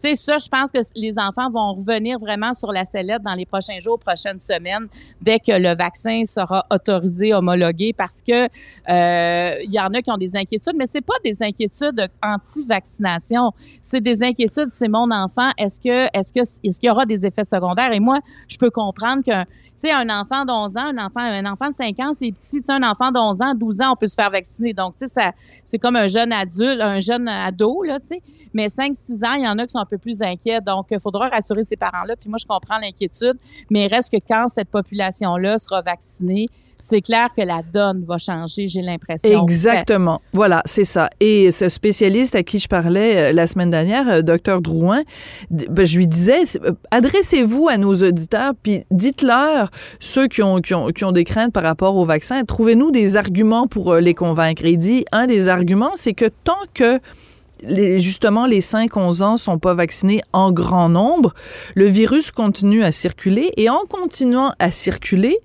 [0.00, 3.46] sais, ça, je pense que les enfants vont revenir vraiment sur la sellette dans les
[3.46, 4.88] prochains jours, prochaines semaines,
[5.20, 10.10] dès que le vaccin sera autorisé, homologué, parce que euh, il y en a qui
[10.10, 14.70] ont des inquiétudes, mais c'est pas des inquiétudes anti-vaccination, c'est des inquiétudes.
[14.72, 15.50] C'est mon enfant.
[15.58, 17.92] Est-ce que, est-ce que, est-ce qu'il y aura des effets secondaires?
[17.92, 19.44] Et moi, je peux comprendre qu'un
[19.84, 22.60] un enfant d'11 ans, un enfant, un enfant de 5 ans, c'est petit.
[22.68, 24.72] Un enfant d'11 ans, 12 ans, on peut se faire vacciner.
[24.72, 25.32] Donc, tu sais,
[25.64, 28.22] c'est comme un jeune adulte, un jeune ado, là, tu sais.
[28.52, 30.60] Mais 5-6 ans, il y en a qui sont un peu plus inquiets.
[30.60, 32.16] Donc, il faudra rassurer ces parents-là.
[32.16, 33.38] Puis moi, je comprends l'inquiétude.
[33.70, 36.48] Mais il reste que quand cette population-là sera vaccinée,
[36.80, 39.42] c'est clair que la donne va changer, j'ai l'impression.
[39.42, 40.20] Exactement.
[40.32, 41.10] Voilà, c'est ça.
[41.20, 45.02] Et ce spécialiste à qui je parlais euh, la semaine dernière, euh, docteur Drouin,
[45.50, 50.74] ben, je lui disais, euh, adressez-vous à nos auditeurs, puis dites-leur, ceux qui ont, qui,
[50.74, 54.64] ont, qui ont des craintes par rapport au vaccin, trouvez-nous des arguments pour les convaincre.
[54.64, 57.00] Et il dit, un des arguments, c'est que tant que
[57.98, 61.34] justement, les 5-11 ans sont pas vaccinés en grand nombre,
[61.74, 65.38] le virus continue à circuler et en continuant à circuler,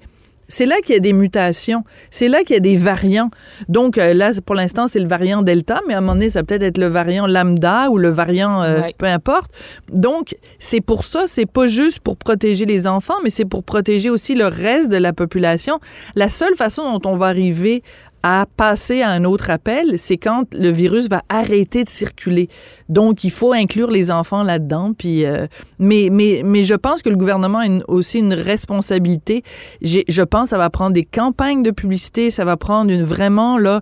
[0.48, 1.84] c'est là qu'il y a des mutations.
[2.10, 3.30] C'est là qu'il y a des variants.
[3.70, 6.44] Donc euh, là, pour l'instant, c'est le variant Delta, mais à un moment donné, ça
[6.44, 8.96] peut-être être le variant lambda ou le variant euh, Ouais.
[8.98, 9.52] peu importe.
[9.92, 14.10] Donc, c'est pour ça, c'est pas juste pour protéger les enfants, mais c'est pour protéger
[14.10, 15.80] aussi le reste de la population.
[16.16, 17.84] La seule façon dont on va arriver
[18.28, 22.50] à passer à un autre appel, c'est quand le virus va arrêter de circuler.
[22.90, 24.94] Donc, il faut inclure les enfants là-dedans.
[24.98, 25.46] Puis, euh,
[25.78, 29.44] mais, mais, mais je pense que le gouvernement a aussi une responsabilité.
[29.84, 33.60] Je pense que ça va prendre des campagnes de publicité, ça va prendre une vraiment
[33.60, 33.82] là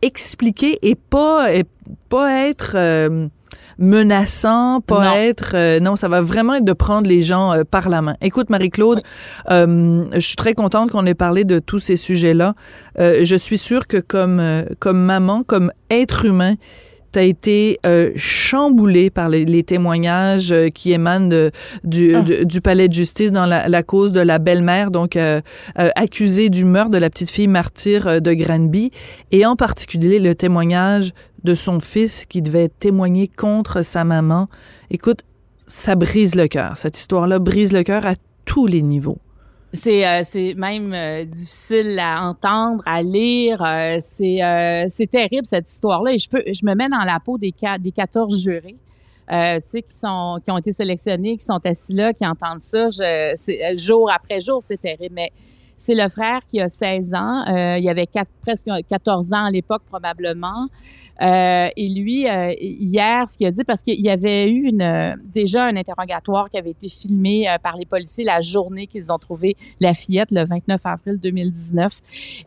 [0.00, 1.64] expliquer et pas et
[2.08, 3.28] pas être euh,
[3.78, 5.14] menaçant, pas Non.
[5.16, 8.16] être euh, non, ça va vraiment être de prendre les gens euh, par la main.
[8.20, 9.02] Écoute Marie-Claude,
[9.50, 12.54] euh, je suis très contente qu'on ait parlé de tous ces sujets-là.
[12.98, 16.54] Euh, je suis sûre que comme euh, comme maman, comme être humain,
[17.12, 21.50] tu as été euh, chamboulé par les, les témoignages euh, qui émanent de-
[21.84, 22.20] du, Ah.
[22.22, 25.40] du, du palais de justice dans la, la cause de la belle-mère, donc euh,
[25.78, 28.90] euh, accusée du meurtre de la petite fille martyre euh, de Granby,
[29.30, 31.12] et en particulier le témoignage
[31.44, 34.48] de son fils qui devait témoigner contre sa maman.
[34.90, 35.22] Écoute,
[35.66, 36.76] ça brise le cœur.
[36.76, 39.18] Cette histoire-là brise le cœur à tous les niveaux.
[39.74, 43.62] C'est euh, même euh, difficile à entendre, à lire.
[43.62, 46.12] euh, c'est euh, c'est terrible cette histoire-là.
[46.12, 48.76] Et je peux, je me mets dans la peau des des 14 jurés.
[49.30, 53.02] Euh, qui sont qui ont été sélectionnés, qui sont assis là, qui entendent ça, je,
[53.02, 55.14] euh, jour après jour, c'est terrible.
[55.14, 55.30] Mais
[55.76, 57.44] C'est le frère qui a 16 ans.
[57.48, 60.68] Euh, il avait quatre, presque 14 ans à l'époque probablement.
[61.20, 65.16] Euh, et lui, euh, hier, ce qu'il a dit, parce qu'il y avait eu une,
[65.24, 69.18] déjà un interrogatoire qui avait été filmé euh, par les policiers la journée qu'ils ont
[69.18, 72.00] trouvé la fillette, le 29 avril 2019.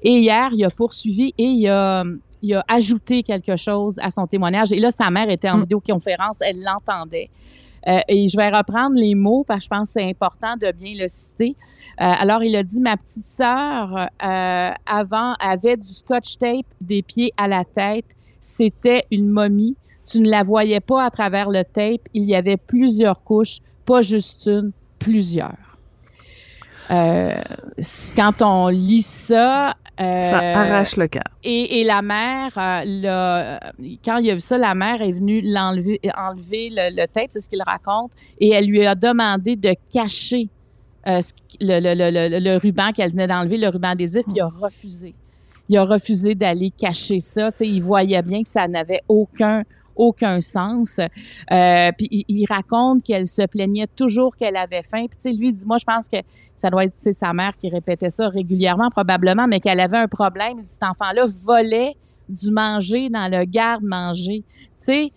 [0.04, 2.04] Et hier, il a poursuivi et il a,
[2.42, 4.72] il a ajouté quelque chose à son témoignage.
[4.72, 7.30] Et là, sa mère était en vidéoconférence, elle l'entendait.
[7.88, 10.72] Euh, et je vais reprendre les mots parce que je pense que c'est important de
[10.72, 11.56] bien le citer.
[12.02, 17.04] Euh, alors, il a dit, ma petite sœur, euh, avant, avait du scotch tape des
[17.04, 18.06] pieds à la tête.
[18.48, 19.76] C'était une momie.
[20.06, 22.02] Tu ne la voyais pas à travers le tape.
[22.14, 25.56] Il y avait plusieurs couches, pas juste une, plusieurs.
[26.92, 27.34] Euh,
[28.16, 31.24] quand on lit ça, euh, Ça arrache le cœur.
[31.44, 33.60] et, et la mère, euh, l'a-
[34.04, 37.40] quand il a vu ça, la mère est venue l'enlever, enlever le, le tape, c'est
[37.40, 40.50] ce qu'il raconte, et elle lui a demandé de cacher
[41.08, 41.22] euh,
[41.60, 44.48] le, le, le, le, le ruban qu'elle venait d'enlever, le ruban adhésif, puis il a
[44.48, 45.16] refusé.
[45.70, 47.52] Il a refusé d'aller cacher ça.
[47.52, 49.64] Tu sais, il voyait bien que ça n'avait aucun
[49.96, 51.00] aucun sens.
[51.00, 55.06] Euh, puis il, raconte qu'elle se plaignait toujours qu'elle avait faim.
[55.08, 56.18] Puis tu sais, lui dit, moi je pense que
[56.56, 60.08] ça doit être c'est sa mère qui répétait ça régulièrement probablement, mais qu'elle avait un
[60.08, 60.56] problème.
[60.58, 61.96] Il dit, cet enfant-là volait
[62.28, 64.44] du manger dans le garde-manger.
[64.44, 65.12] Tu sais,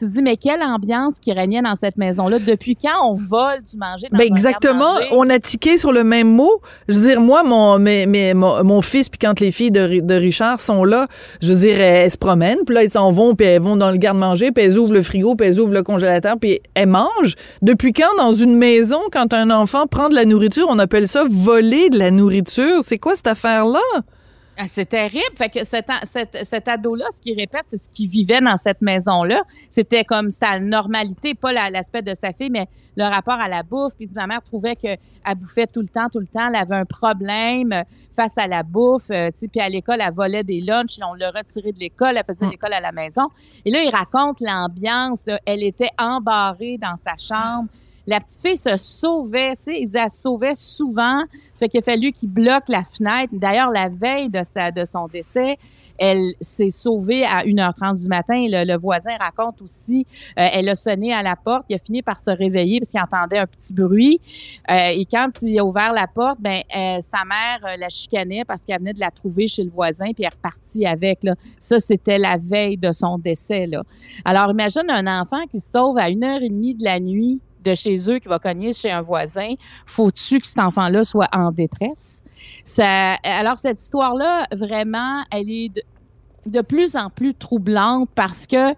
[0.00, 2.38] tu te dis, mais quelle ambiance qui régnait dans cette maison-là?
[2.38, 6.28] Depuis quand on vole du manger dans Ben exactement, on a tiqué sur le même
[6.28, 6.60] mot.
[6.88, 10.14] Je veux dire, moi, mon, mes- mon, mon fils, puis quand les filles de, de
[10.14, 11.06] Richard sont là,
[11.40, 13.76] je veux dire, elles, elles se promènent, puis là, ils s'en vont, puis elles vont
[13.76, 16.88] dans le garde-manger, puis elles ouvrent le frigo, puis elles ouvrent le congélateur, puis elles
[16.88, 17.36] mangent.
[17.62, 21.24] Depuis quand, dans une maison, quand un enfant prend de la nourriture, on appelle ça
[21.28, 22.80] voler de la nourriture?
[22.82, 23.80] C'est quoi cette affaire-là?
[24.62, 25.24] Ah, c'est terrible.
[25.36, 28.82] Fait que cet, cet, cet ado-là, ce qu'il répète, c'est ce qu'il vivait dans cette
[28.82, 29.42] maison-là.
[29.70, 33.62] C'était comme sa normalité, pas la- l'aspect de sa fille, mais le rapport à la
[33.62, 33.94] bouffe.
[33.96, 34.98] Puis ma mère trouvait qu'elle
[35.36, 36.48] bouffait tout le temps, tout le temps.
[36.48, 39.10] Elle avait un problème face à la bouffe.
[39.10, 40.98] euh, puis à l'école, elle volait des lunchs.
[41.08, 42.16] On l'a retirée de l'école.
[42.18, 43.28] Elle faisait l'école à la maison.
[43.64, 45.26] Et là, il raconte l'ambiance.
[45.46, 47.68] Elle était embarrée dans sa chambre.
[48.06, 51.22] La petite fille se sauvait, tu sais, il dit elle sauvait souvent,
[51.54, 53.32] ce qui a fallu qu'il bloque la fenêtre.
[53.32, 55.58] D'ailleurs, la veille de sa de son décès,
[56.00, 58.46] elle s'est sauvée à 1h30 du matin.
[58.48, 60.06] Le, voisin raconte aussi,
[60.38, 63.00] euh, elle a sonné à la porte, il a fini par se réveiller parce qu'il
[63.00, 64.18] entendait un petit bruit.
[64.70, 68.64] Euh, et quand il a ouvert la porte, ben euh, sa mère la chicanait parce
[68.64, 71.22] qu'elle venait de la trouver chez le voisin puis elle est repartie avec.
[71.22, 71.34] Là.
[71.58, 73.68] Ça, c'était la veille de son décès.
[74.24, 77.40] Alors, imagine un enfant qui se sauve à une heure et demie de la nuit
[77.64, 79.54] de chez eux, qui va cogner chez un voisin.
[79.86, 82.22] Faut-tu que cet enfant-là soit en détresse?
[82.64, 85.72] Ça, alors, cette histoire-là, vraiment, elle est
[86.46, 88.74] de, plus en plus troublante parce que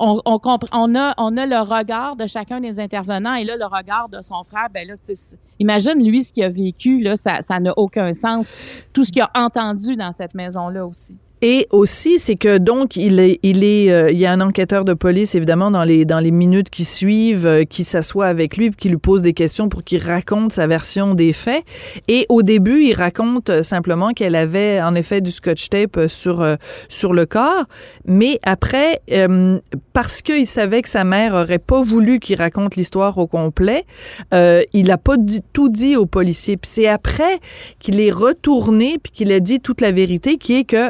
[0.00, 0.38] on, on,
[0.72, 4.20] on, a, on a le regard de chacun des intervenants et là, le regard de
[4.22, 4.94] son frère, ben là,
[5.58, 8.52] imagine lui ce qu'il a vécu, là, ça n'a aucun sens.
[8.92, 11.18] Tout ce qu'il a entendu dans cette maison-là aussi.
[11.42, 14.84] Et aussi, c'est que donc il est, il est, euh, il y a un enquêteur
[14.84, 18.70] de police évidemment dans les dans les minutes qui suivent, euh, qui s'assoit avec lui,
[18.70, 21.64] qui lui pose des questions pour qu'il raconte sa version des faits.
[22.08, 26.08] Et au début, il raconte euh, simplement qu'elle avait en effet du scotch tape euh,
[26.08, 26.56] sur euh,
[26.88, 27.64] sur le corps,
[28.04, 29.58] mais après, euh,
[29.92, 33.84] parce qu'il savait que sa mère aurait pas voulu qu'il raconte l'histoire au complet,
[34.32, 35.16] il a pas
[35.52, 36.56] tout dit aux policiers.
[36.56, 37.38] Puis c'est après
[37.78, 40.88] qu'il est retourné puis qu'il a dit toute la vérité, qui est que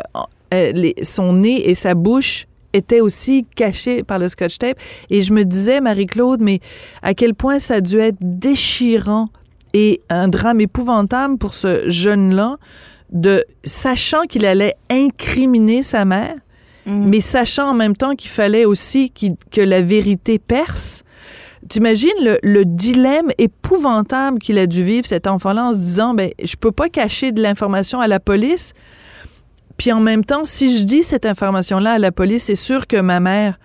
[0.54, 4.78] euh, les- son nez et sa bouche étaient aussi cachés par le scotch tape.
[5.10, 6.60] Et je me disais, Marie-Claude, mais
[7.02, 9.28] à quel point ça a dû être déchirant
[9.74, 12.56] et un drame épouvantable pour ce jeune-là,
[13.10, 16.34] de sachant qu'il allait incriminer sa mère,
[16.86, 19.12] mais sachant en même temps qu'il fallait aussi
[19.50, 21.04] que la vérité perce.
[21.68, 26.30] T'imagines le, le dilemme épouvantable qu'il a dû vivre, cet enfant-là, en se disant, ben,
[26.42, 28.72] je peux pas cacher de l'information à la police,
[29.78, 33.00] puis en même temps, si je dis cette information-là à la police, c'est sûr que
[33.00, 33.58] ma mère,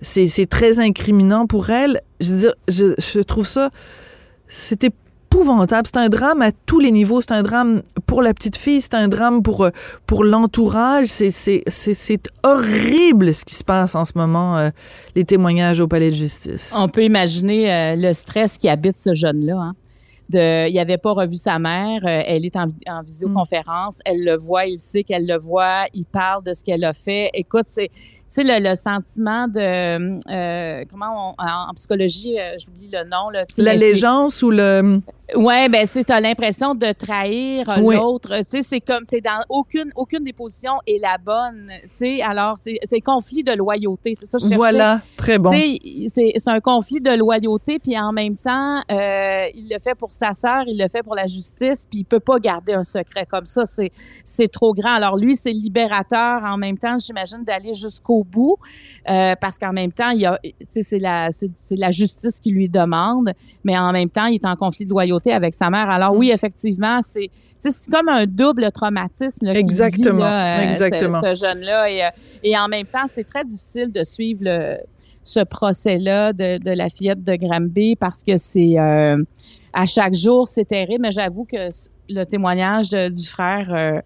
[0.00, 2.00] c'est très incriminant pour elle.
[2.20, 3.70] Je dire, je, trouve ça,
[4.46, 5.88] c'est épouvantable.
[5.92, 7.20] C'est un drame à tous les niveaux.
[7.20, 9.70] C'est un drame pour la petite fille, c'est un drame pour, euh,
[10.22, 11.08] l'entourage.
[11.08, 14.70] C'est horrible ce qui se passe en ce moment, euh,
[15.16, 16.72] les témoignages au palais de justice.
[16.76, 19.56] On peut imaginer euh, le stress qui habite ce jeune-là.
[19.58, 19.74] Hein.
[20.28, 24.36] De, il n'avait pas revu sa mère, euh, elle est en, en visioconférence, elle le
[24.36, 27.30] voit, il sait qu'elle le voit, il parle de ce qu'elle a fait.
[27.32, 27.90] Écoute, c'est
[28.28, 33.30] sais, le, le, sentiment de, euh, comment on, en, psychologie, euh, j'oublie le nom.
[33.58, 35.00] L'allégeance ou le...
[35.34, 38.38] Ouais, ben c'est t'as l'impression de trahir l'autre.
[38.38, 41.68] Tu sais, c'est comme t'es dans aucune aucune des positions est la bonne.
[41.82, 44.14] Tu sais, alors c'est conflit de loyauté.
[44.14, 44.56] C'est ça que je cherchais.
[44.56, 45.50] Voilà, très bon.
[46.06, 50.32] C'est un conflit de loyauté, puis en même temps, euh, il le fait pour sa
[50.32, 53.46] sœur, il le fait pour la justice, puis il peut pas garder un secret comme
[53.46, 53.66] ça.
[53.66, 53.90] C'est
[54.24, 54.94] c'est trop grand.
[54.94, 58.56] Alors lui, c'est libérateur en même temps, j'imagine, d'aller jusqu'au bout,
[59.08, 62.68] euh, parce qu'en même temps, il y a, c'est la c'est la justice qui lui
[62.68, 63.32] demande,
[63.64, 65.90] mais en même temps, il est en conflit de loyauté avec sa mère.
[65.90, 67.30] Alors oui, effectivement, c'est
[67.70, 69.46] c'est comme un double traumatisme.
[69.48, 71.20] exactement, euh, exactement.
[71.20, 71.90] Ce, jeune-là.
[71.90, 72.08] Et, euh,
[72.42, 74.78] et, en même temps, c'est très difficile de suivre le,
[75.22, 79.22] ce procès-là de, de, la fillette de Granby parce que c'est euh,
[79.72, 81.02] à chaque jour, c'est terrible.
[81.02, 81.70] Mais j'avoue que
[82.08, 84.02] le témoignage du frère,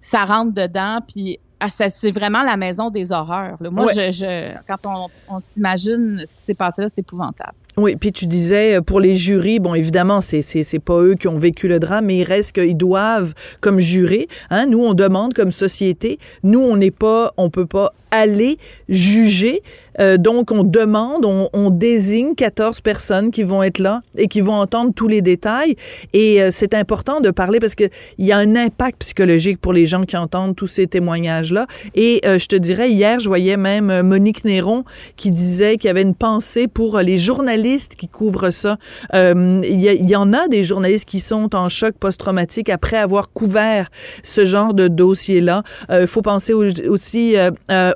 [0.00, 0.98] ça rentre dedans.
[1.06, 3.56] Puis ah, c'est vraiment la maison des horreurs.
[3.70, 7.54] Moi, je, je, quand on, on s'imagine ce qui s'est passé là, c'est épouvantable.
[7.76, 11.38] Oui, puis tu disais, pour les jurys, bon, évidemment, c'est, c'est, pas eux qui ont
[11.38, 15.50] vécu le drame, mais il reste qu'ils doivent, comme jurés, hein, nous, on demande comme
[15.50, 18.58] société, nous, on n'est pas, on peut pas aller
[18.88, 19.62] juger.
[20.00, 24.40] Euh, donc, on demande, on, on, désigne 14 personnes qui vont être là et qui
[24.40, 25.74] vont entendre tous les détails.
[26.12, 29.86] Et euh, c'est important de parler parce qu'il y a un impact psychologique pour les
[29.86, 31.66] gens qui entendent tous ces témoignages-là.
[31.94, 34.84] Et euh, je te dirais, hier, je voyais même Monique Néron
[35.16, 37.63] qui disait qu'il y avait une pensée pour les journalistes
[37.96, 38.76] qui couvrent ça.
[39.12, 43.90] Il y, en a des journalistes qui sont en choc post-traumatique après avoir couvert
[44.22, 45.62] ce genre de dossier-là.
[45.90, 47.36] Il faut penser aussi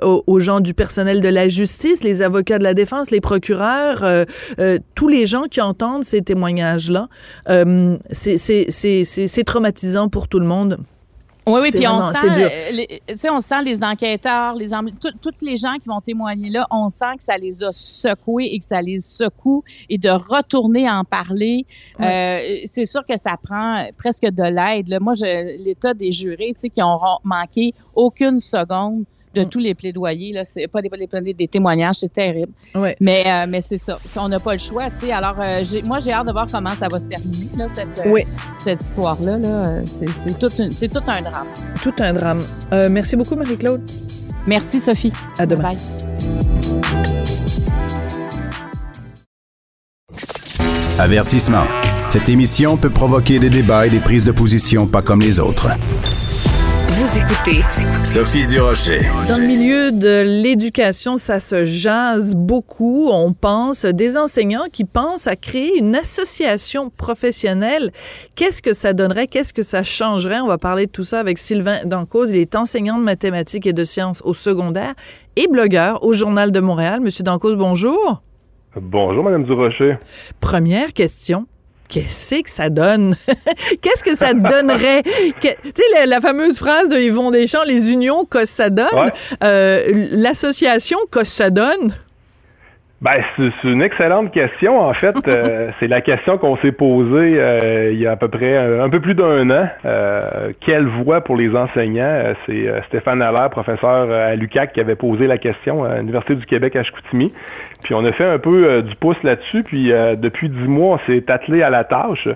[0.01, 4.25] aux, gens du personnel de la justice, les avocats de la défense, les procureurs, euh,
[4.59, 7.07] euh, tous les gens qui entendent ces témoignages-là.
[7.49, 10.77] Euh, c'est traumatisant pour tout le monde.
[11.49, 14.69] Oui, oui, puis on sent, les, on sent les enquêteurs, les
[15.21, 18.59] toutes les gens qui vont témoigner là, on sent que ça les a secoués et
[18.59, 21.65] que ça les secoue et de retourner en parler,
[21.99, 25.01] c'est sûr que ça prend presque de l'aide.
[25.01, 25.13] Moi,
[25.59, 29.49] l'état des jurés, tu sais, qui ont manqué aucune seconde de mm.
[29.49, 30.33] tous les plaidoyers.
[30.33, 32.51] Là, c'est pas des, des, des témoignages, c'est terrible.
[32.99, 33.99] Mais, euh, mais c'est ça.
[34.15, 35.11] On n'a pas le choix, tu sais.
[35.11, 38.19] Alors, euh, moi, j'ai hâte de voir comment ça va se terminer, là, cette, euh,
[38.63, 39.37] cette histoire-là.
[39.37, 39.81] Là.
[39.85, 41.47] C'est, tout, tout un drame.
[41.81, 42.43] Tout un drame.
[42.89, 43.81] merci beaucoup, Marie-Claude.
[44.47, 45.13] Merci, Sophie.
[45.37, 45.73] À demain.
[45.73, 45.77] Bye.
[50.97, 51.63] Avertissement.
[52.09, 55.69] Cette émission peut provoquer des débats et des prises de position pas comme les autres.
[57.31, 57.61] Écoutez
[58.03, 59.01] Sophie Durocher.
[59.27, 63.09] Dans le milieu de l'éducation, ça se jase beaucoup.
[63.11, 67.91] On pense des enseignants qui pensent à créer une association professionnelle.
[68.35, 69.27] Qu'est-ce que ça donnerait?
[69.27, 70.39] Qu'est-ce que ça changerait?
[70.39, 72.33] On va parler de tout ça avec Sylvain Dancause.
[72.33, 74.95] Il est enseignant de mathématiques et de sciences au secondaire
[75.35, 76.99] et blogueur au Journal de Montréal.
[76.99, 78.23] Monsieur Dancause, bonjour.
[78.75, 79.97] Bonjour, Madame Durocher.
[80.39, 81.45] Première question
[81.89, 83.15] qu'est-ce que ça donne?
[83.81, 85.03] qu'est-ce que ça donnerait?
[85.03, 89.11] tu sais, la, fameuse phrase de Yvon Deschamps, les unions, que ça donne?
[89.43, 91.93] Euh, l'association, que ça donne?
[93.01, 94.81] Ben, c'est une excellente question.
[94.81, 98.27] En fait, euh, c'est la question qu'on s'est posée euh, il y a à peu
[98.27, 99.69] près un, peu plus d'un an.
[99.85, 102.33] Euh, quelle voie pour les enseignants?
[102.45, 106.75] C'est Stéphane Allaire, professeur à l'UCAC, qui avait posé la question à l'Université du Québec
[106.75, 107.31] à Chicoutimi.
[107.83, 109.63] Puis on a fait un peu du pouce là-dessus.
[109.63, 112.27] Puis depuis dix mois, on s'est attelé à la tâche.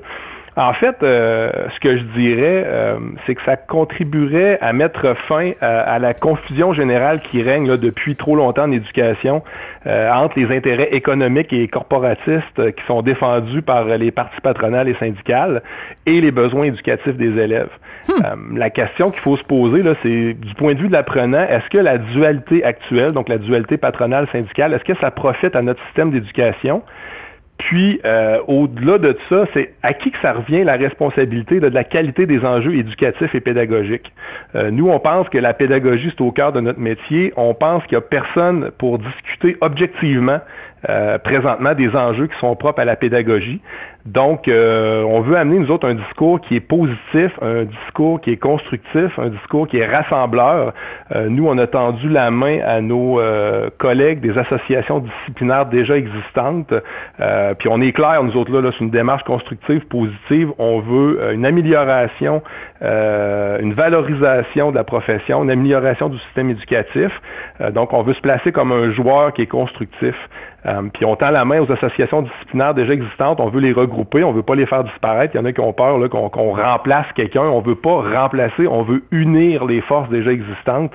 [0.56, 5.52] En fait, euh, ce que je dirais, euh, c'est que ça contribuerait à mettre fin
[5.62, 9.44] à, la confusion générale qui règne là, depuis trop longtemps en éducation
[9.88, 14.96] euh, entre les intérêts économiques et corporatistes qui sont défendus par les partis patronales et
[14.96, 15.64] syndicales
[16.06, 17.70] et les besoins éducatifs des élèves.
[18.08, 18.58] Hmm.
[18.58, 21.70] la question qu'il faut se poser, là, c'est du point de vue de l'apprenant, est-ce
[21.70, 26.12] que la dualité actuelle, donc la dualité patronale-syndicale, est-ce que ça profite à notre système
[26.12, 26.84] d'éducation?
[27.58, 31.84] Puis, euh, au-delà de ça, c'est à qui que ça revient la responsabilité de la
[31.84, 34.12] qualité des enjeux éducatifs et pédagogiques.
[34.56, 37.32] Euh, nous, on pense que la pédagogie, c'est au cœur de notre métier.
[37.38, 40.40] On pense qu'il n'y a personne pour discuter objectivement
[40.90, 43.62] euh, présentement des enjeux qui sont propres à la pédagogie.
[44.06, 48.32] Donc, euh, on veut amener, nous autres, un discours qui est positif, un discours qui
[48.32, 50.74] est constructif, un discours qui est rassembleur.
[51.16, 53.22] Euh, nous, on a tendu la main à nos
[53.78, 56.74] collègues des associations disciplinaires déjà existantes.
[57.60, 60.52] puis on est clair, nous autres, là, là c'est une démarche constructive, positive.
[60.58, 62.42] On veut une amélioration,
[62.82, 67.22] une valorisation de la profession, une amélioration du système éducatif.
[67.72, 70.16] donc, on veut se placer comme un joueur qui est constructif.
[70.66, 74.24] Euh, puis on tend la main aux associations disciplinaires déjà existantes, on veut les regrouper,
[74.24, 75.36] on veut pas les faire disparaître.
[75.36, 77.44] Il y en a qui ont peur qu'on remplace quelqu'un.
[77.44, 80.94] On veut pas remplacer, on veut unir les forces déjà existantes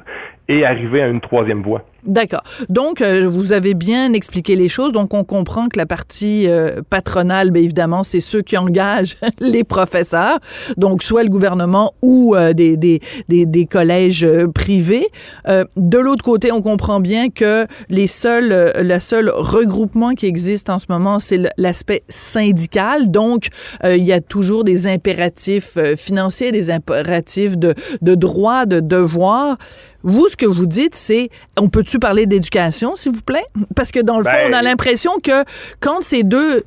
[0.48, 1.82] et arriver à une troisième voie.
[2.08, 2.42] D'accord.
[2.70, 4.92] Donc, euh, vous avez bien expliqué les choses.
[4.92, 9.62] Donc, on comprend que la partie euh, patronale, bien évidemment, c'est ceux qui engagent les
[9.62, 10.38] professeurs.
[10.78, 15.08] Donc, soit le gouvernement ou euh, des, des, des, des, collèges privés.
[15.46, 20.78] de l'autre côté, on comprend bien que les seuls, le seul regroupement qui existe en
[20.78, 23.10] ce moment, c'est l'aspect syndical.
[23.10, 23.48] Donc,
[23.84, 29.58] il y a toujours des impératifs financiers, des impératifs de, de droits, de devoirs.
[30.04, 31.28] Vous, ce que vous dites, c'est
[31.58, 33.46] on peut-tu parler d'éducation, s'il vous plaît?
[33.74, 35.44] Parce que dans le fond, on a ben, l'impression que
[35.80, 36.64] quand ces deux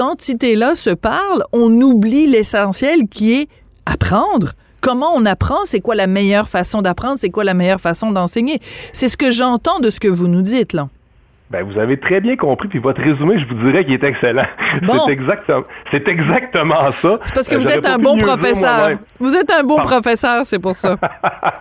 [0.00, 3.48] entités-là se parlent, on oublie l'essentiel qui est
[3.86, 8.12] apprendre comment on apprend, c'est quoi la meilleure façon d'apprendre, c'est quoi la meilleure façon
[8.12, 8.60] d'enseigner?
[8.92, 10.88] C'est ce que j'entends de ce que vous nous dites, là.
[11.52, 14.46] Ben, vous avez très bien compris, puis votre résumé, je vous dirais qu'il est excellent.
[15.04, 17.18] C'est exactement, c'est exactement ça.
[17.24, 18.92] C'est parce que vous êtes un bon professeur.
[19.20, 20.96] Vous êtes un bon professeur, c'est pour ça.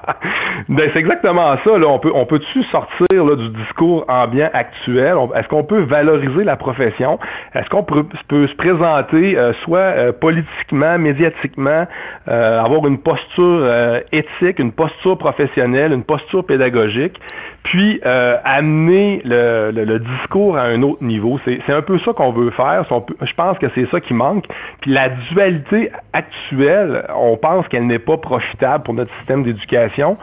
[0.70, 1.78] ben, c'est exactement ça.
[1.78, 1.88] Là.
[1.88, 5.16] On peut, on peut-tu sortir là, du discours ambiant actuel?
[5.36, 7.20] Est-ce qu'on peut valoriser la profession?
[7.54, 11.86] Est-ce qu'on peut, se présenter euh, soit euh, politiquement, médiatiquement,
[12.30, 13.70] euh, avoir une posture
[14.12, 17.20] éthique, une posture professionnelle, une posture pédagogique,
[17.64, 21.40] puis amener le le, discours à un autre niveau.
[21.46, 22.86] C'est un peu ça qu'on veut faire.
[23.22, 24.46] Je pense que c'est ça qui manque.
[24.82, 30.18] Puis la dualité actuelle, on pense qu'elle n'est pas profitable pour notre système d'éducation.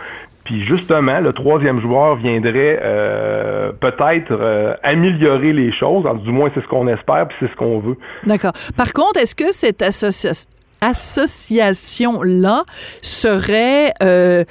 [0.45, 6.05] Puis justement, le troisième joueur viendrait euh, peut-être euh, améliorer les choses.
[6.25, 7.99] Du moins, c'est ce qu'on espère, puis c'est ce qu'on veut.
[8.25, 8.53] D'accord.
[8.75, 10.49] Par contre, est-ce que cette association
[10.81, 12.65] association-là
[13.03, 14.45] serait euh,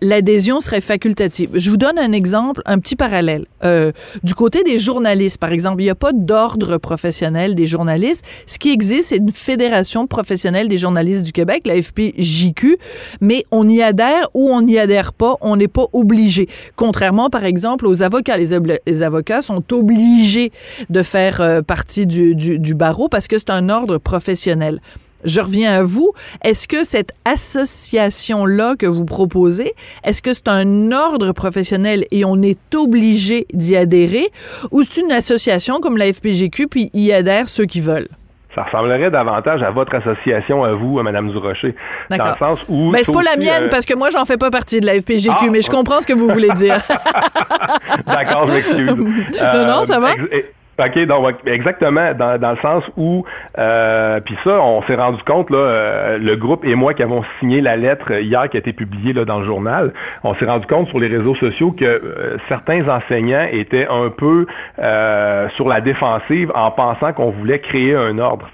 [0.00, 1.50] l'adhésion serait facultative.
[1.54, 3.46] Je vous donne un exemple, un petit parallèle.
[3.64, 8.24] Euh, du côté des journalistes, par exemple, il n'y a pas d'ordre professionnel des journalistes.
[8.46, 12.78] Ce qui existe, c'est une fédération professionnelle des journalistes du Québec, la FPJQ,
[13.20, 16.48] mais on y adhère ou on n'y adhère pas, on n'est pas obligé.
[16.76, 18.36] Contrairement, par exemple, aux avocats.
[18.36, 20.52] Les, avocats sont obligés
[20.90, 24.80] de faire euh, partie du, du barreau parce que c'est un ordre professionnel
[25.24, 26.12] je reviens à vous.
[26.42, 32.40] Est-ce que cette association-là que vous proposez, est-ce que c'est un ordre professionnel et on
[32.42, 34.28] est obligé d'y adhérer?
[34.70, 38.08] Ou c'est une association comme la FPGQ puis y adhèrent ceux qui veulent?
[38.54, 41.74] Ça ressemblerait davantage à votre association, à vous, à Mme Durocher.
[42.10, 42.90] Dans le sens où.
[42.90, 45.00] Mais c'est pas la mienne, euh, parce que moi, j'en fais pas partie de la
[45.00, 45.46] FPGQ, ah!
[45.50, 46.76] mais je comprends ce que vous voulez dire.
[48.06, 48.86] D'accord, je m'excuse.
[48.86, 50.10] non, non, ça va?
[50.10, 50.42] Euh,
[50.78, 53.26] OK, donc exactement, dans, dans le sens où,
[53.58, 57.22] euh, puis ça, on s'est rendu compte, là, euh, le groupe et moi qui avons
[57.38, 59.92] signé la lettre hier qui a été publiée là, dans le journal,
[60.24, 64.46] on s'est rendu compte sur les réseaux sociaux que euh, certains enseignants étaient un peu
[64.78, 68.48] euh, sur la défensive en pensant qu'on voulait créer un ordre.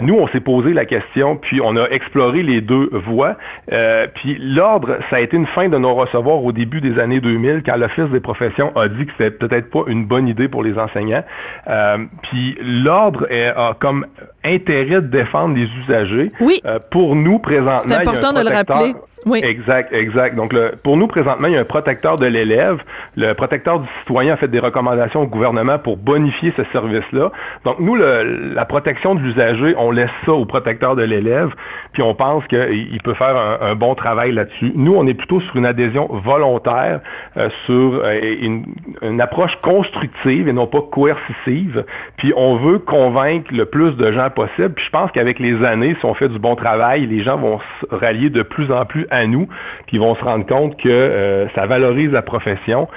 [0.00, 3.36] nous, on s'est posé la question, puis on a exploré les deux voies,
[4.14, 7.76] puis l'ordre, ça a été une fin de non-recevoir au début des années 2000 quand
[7.76, 11.24] l'Office des professions a dit que c'était peut-être pas une bonne idée pour les enseignants.
[11.68, 14.06] Euh, puis l'ordre a comme
[14.44, 16.32] intérêt de défendre les usagers.
[16.40, 16.60] Oui.
[16.64, 18.94] Euh, pour nous, présentement, c'est important de le rappeler.
[19.36, 20.36] Exact, exact.
[20.36, 22.78] Donc, le, pour nous, présentement, il y a un protecteur de l'élève.
[23.16, 27.30] Le protecteur du citoyen a fait des recommandations au gouvernement pour bonifier ce service-là.
[27.64, 31.50] Donc, nous, le, la protection de l'usager, on laisse ça au protecteur de l'élève,
[31.92, 34.72] puis on pense qu'il peut faire un, un bon travail là-dessus.
[34.74, 37.00] Nous, on est plutôt sur une adhésion volontaire,
[37.36, 38.64] euh, sur euh, une,
[39.02, 41.84] une, approche constructive et non pas coercitive.
[42.16, 44.74] Puis, on veut convaincre le plus de gens possible.
[44.74, 47.58] Puis, je pense qu'avec les années, si on fait du bon travail, les gens vont
[47.58, 49.48] se rallier de plus en plus à nous,
[49.86, 52.88] puis vont se rendre compte que euh, ça valorise la profession,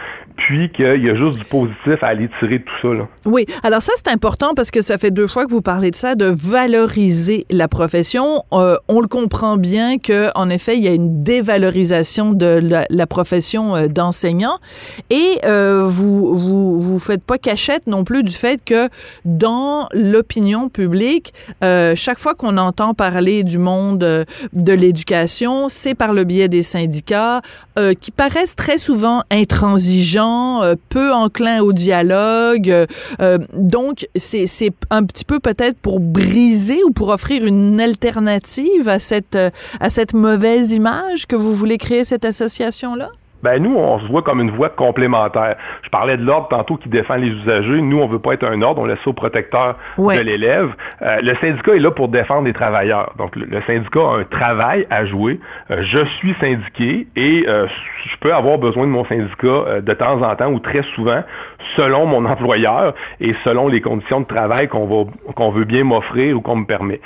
[0.45, 2.93] puis qu'il y a juste du positif à aller tirer de tout ça.
[2.93, 3.07] Là.
[3.25, 5.95] Oui, alors ça c'est important parce que ça fait deux fois que vous parlez de
[5.95, 8.43] ça, de valoriser la profession.
[8.53, 13.07] Euh, on le comprend bien que en effet il y a une dévalorisation de la,
[13.07, 14.59] profession euh, d'enseignant
[15.09, 18.89] et vous vous vous faites pas cachette non plus du fait que
[19.25, 26.23] dans l'opinion publique, chaque fois qu'on entend parler du monde de l'éducation, c'est par le
[26.23, 27.41] biais des syndicats
[27.77, 30.30] euh, qui paraissent très souvent intransigeants,
[30.61, 32.69] euh, peu enclins au dialogue.
[33.21, 38.99] Euh, donc, c'est un petit peu peut-être pour briser ou pour offrir une alternative à
[38.99, 39.37] cette,
[39.79, 43.09] à cette mauvaise image que vous voulez créer cette association-là?
[43.43, 45.55] Ben nous, on se voit comme une voie complémentaire.
[45.83, 47.81] Je parlais de l'ordre tantôt qui défend les usagers.
[47.81, 50.71] Nous, on veut pas être un ordre, on laisse ça au protecteur de l'élève.
[51.01, 53.13] Euh, le syndicat est là pour défendre les travailleurs.
[53.17, 55.39] Donc, le, syndicat a un travail à jouer.
[55.71, 57.67] Euh, je suis syndiqué et euh,
[58.05, 61.23] je peux avoir besoin de mon syndicat de temps en temps ou très souvent,
[61.75, 66.37] selon mon employeur et selon les conditions de travail qu'on va qu'on veut bien m'offrir
[66.37, 66.99] ou qu'on me permet.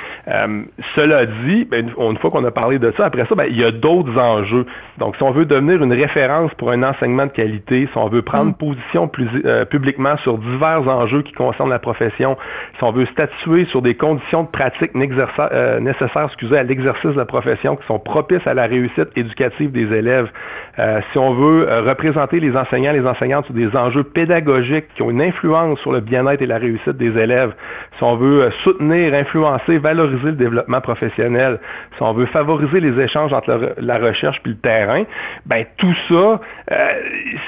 [0.95, 3.63] cela dit, ben, une fois qu'on a parlé de ça, après ça, ben, il y
[3.63, 4.65] a d'autres enjeux.
[4.97, 8.07] Donc, si on veut devenir une référence préférence pour un enseignement de qualité, si on
[8.07, 8.53] veut prendre Mm.
[8.55, 12.37] position plus, euh, publiquement sur divers enjeux qui concernent la profession,
[12.77, 17.17] si on veut statuer sur des conditions de pratique euh, nécessaires excusez, à l'exercice de
[17.17, 20.31] la profession qui sont propices à la réussite éducative des élèves,
[20.79, 25.01] euh, si on veut représenter les enseignants et les enseignantes sur des enjeux pédagogiques qui
[25.03, 27.53] ont une influence sur le bien-être et la réussite des élèves,
[27.97, 31.59] si on veut soutenir, influencer, valoriser le développement professionnel,
[31.95, 35.03] si on veut favoriser les échanges entre la, la recherche puis le terrain,
[35.45, 36.37] ben tout ça, euh,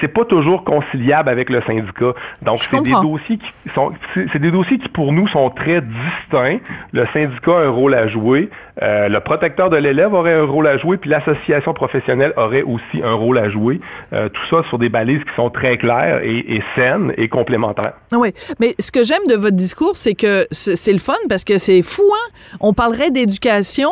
[0.00, 2.12] c'est pas toujours conciliable avec le syndicat.
[2.42, 6.58] Donc c'est des dossiers qui sont, c'est des dossiers qui pour nous sont très distincts.
[6.92, 8.50] Le syndicat a un rôle à jouer,
[8.82, 13.02] euh, le protecteur de l'élève aurait un rôle à jouer, puis l'association professionnelle aurait aussi
[13.02, 13.80] un rôle à jouer.
[14.12, 17.94] Euh, tout ça sur des balises qui sont très claires et, et saines et complémentaires.
[18.12, 21.58] Oui, mais ce que j'aime de votre discours, c'est que c'est le fun parce que
[21.58, 22.30] c'est fou, hein?
[22.60, 23.90] On parlerait d'éducation,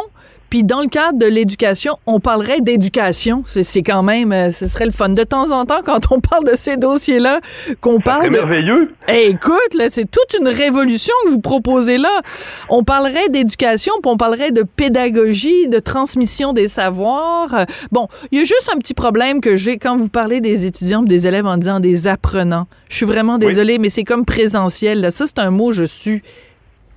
[0.51, 3.43] puis dans le cadre de l'éducation, on parlerait d'éducation.
[3.47, 5.09] C'est c'est quand même, euh, ce serait le fun.
[5.09, 7.41] De temps en temps, quand on parle de ces dossiers-là,
[7.81, 8.31] qu'on C'est parle de...
[8.31, 8.95] merveilleux.
[9.09, 12.23] Eh, écoute, là, c'est toute une révolution que vous proposez là.
[12.69, 17.55] On parlerait d'éducation, puis on parlerait de pédagogie, de transmission des savoirs.
[17.55, 20.67] Euh, Bon, il y a juste un petit problème que j'ai quand vous parlez des
[20.67, 22.67] étudiants, des élèves en disant des apprenants.
[22.89, 25.01] Je suis vraiment désolée, mais c'est comme présentiel.
[25.01, 25.11] Là.
[25.11, 26.23] Ça, c'est un mot, je suis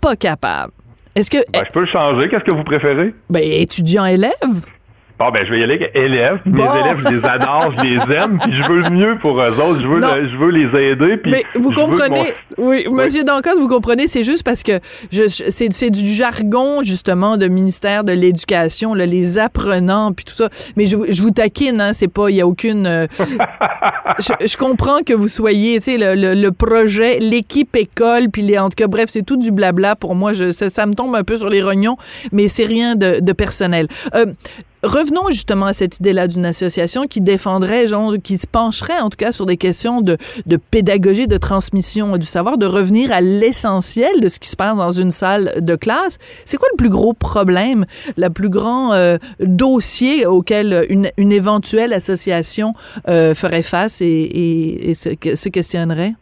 [0.01, 0.71] pas capable.
[1.19, 2.29] Est-ce que, Ben, je peux le changer.
[2.29, 3.13] Qu'est-ce que vous préférez?
[3.29, 4.31] ben, étudiant-élève?
[5.19, 6.39] Bon, ben, je vais y aller avec élèves.
[6.45, 6.63] Bon.
[6.63, 9.51] Mes élèves, je les adore, je les aime, puis je veux le mieux pour eux
[9.59, 9.81] autres.
[9.81, 11.17] Je veux, le- je veux les aider.
[11.17, 14.79] Puis Mais vous comprenez, mon- oui, Monsieur Dancos, vous comprenez, c'est juste parce que
[15.11, 20.23] je, je- c'est, c'est du jargon justement de ministère de l'Éducation, là, les apprenants puis
[20.23, 20.47] tout ça.
[20.77, 22.87] Mais je, vous- je vous taquine, hein, c'est pas, il y a aucune.
[22.87, 23.07] euh,
[24.19, 28.41] je, je comprends que vous soyez, tu sais, le, le- le projet, l'équipe école, puis
[28.41, 30.31] les, en tout cas, bref, c'est tout du blabla pour moi.
[30.31, 31.97] Je, ça, ça me tombe un peu sur les rognons,
[32.31, 33.87] mais c'est rien de, de personnel.
[34.15, 34.25] Euh,
[34.83, 39.17] Revenons justement à cette idée-là d'une association qui défendrait, genre, qui se pencherait en tout
[39.17, 44.21] cas sur des questions de, de pédagogie, de transmission du savoir, de revenir à l'essentiel
[44.21, 46.17] de ce qui se passe dans une salle de classe.
[46.45, 51.91] C'est quoi le plus gros problème, le plus grand euh, dossier auquel une, une éventuelle
[51.91, 52.71] association
[53.07, 56.13] euh, ferait face et, se questionnerait?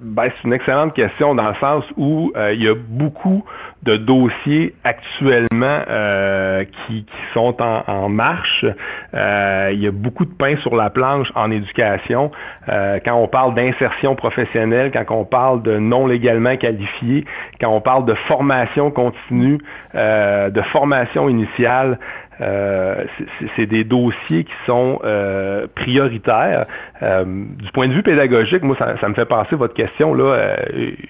[0.00, 3.44] Ben, c'est une excellente question dans le sens où euh, il y a beaucoup
[3.82, 8.66] de dossiers actuellement euh, qui, qui sont en, en marche.
[9.14, 12.30] Euh, il y a beaucoup de pain sur la planche en éducation.
[12.68, 17.24] Euh, quand on parle d'insertion professionnelle, quand on parle de non légalement qualifié,
[17.60, 19.58] quand on parle de formation continue,
[19.94, 21.98] euh, de formation initiale,
[22.40, 23.04] euh,
[23.56, 26.66] c'est- des dossiers qui sont euh, prioritaires.
[27.02, 30.24] Euh, du point de vue pédagogique, moi, ça, ça me fait penser votre question là.
[30.24, 30.56] euh,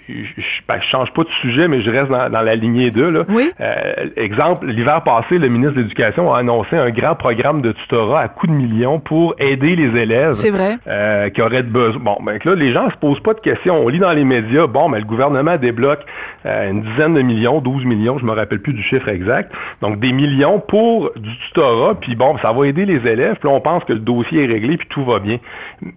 [0.08, 3.10] je, ben, je change pas de sujet, mais je reste dans, dans la lignée 2
[3.10, 3.24] là.
[3.28, 3.50] Oui.
[3.60, 8.20] Euh, exemple, l'hiver passé, le ministre de l'Éducation a annoncé un grand programme de tutorat
[8.20, 10.76] à coups de millions pour aider les élèves C'est vrai.
[10.86, 12.00] euh, qui auraient de besoin.
[12.02, 13.76] Bon, ben que là, les gens se posent pas de questions.
[13.76, 16.00] On lit dans les médias, bon, mais le gouvernement débloque
[16.46, 19.52] euh, une dizaine de millions, 12 millions, je me rappelle plus du chiffre exact.
[19.82, 23.36] Donc des millions pour du tutorat, puis bon, ça va aider les élèves.
[23.40, 25.38] Puis on pense que le dossier est réglé, puis tout va bien.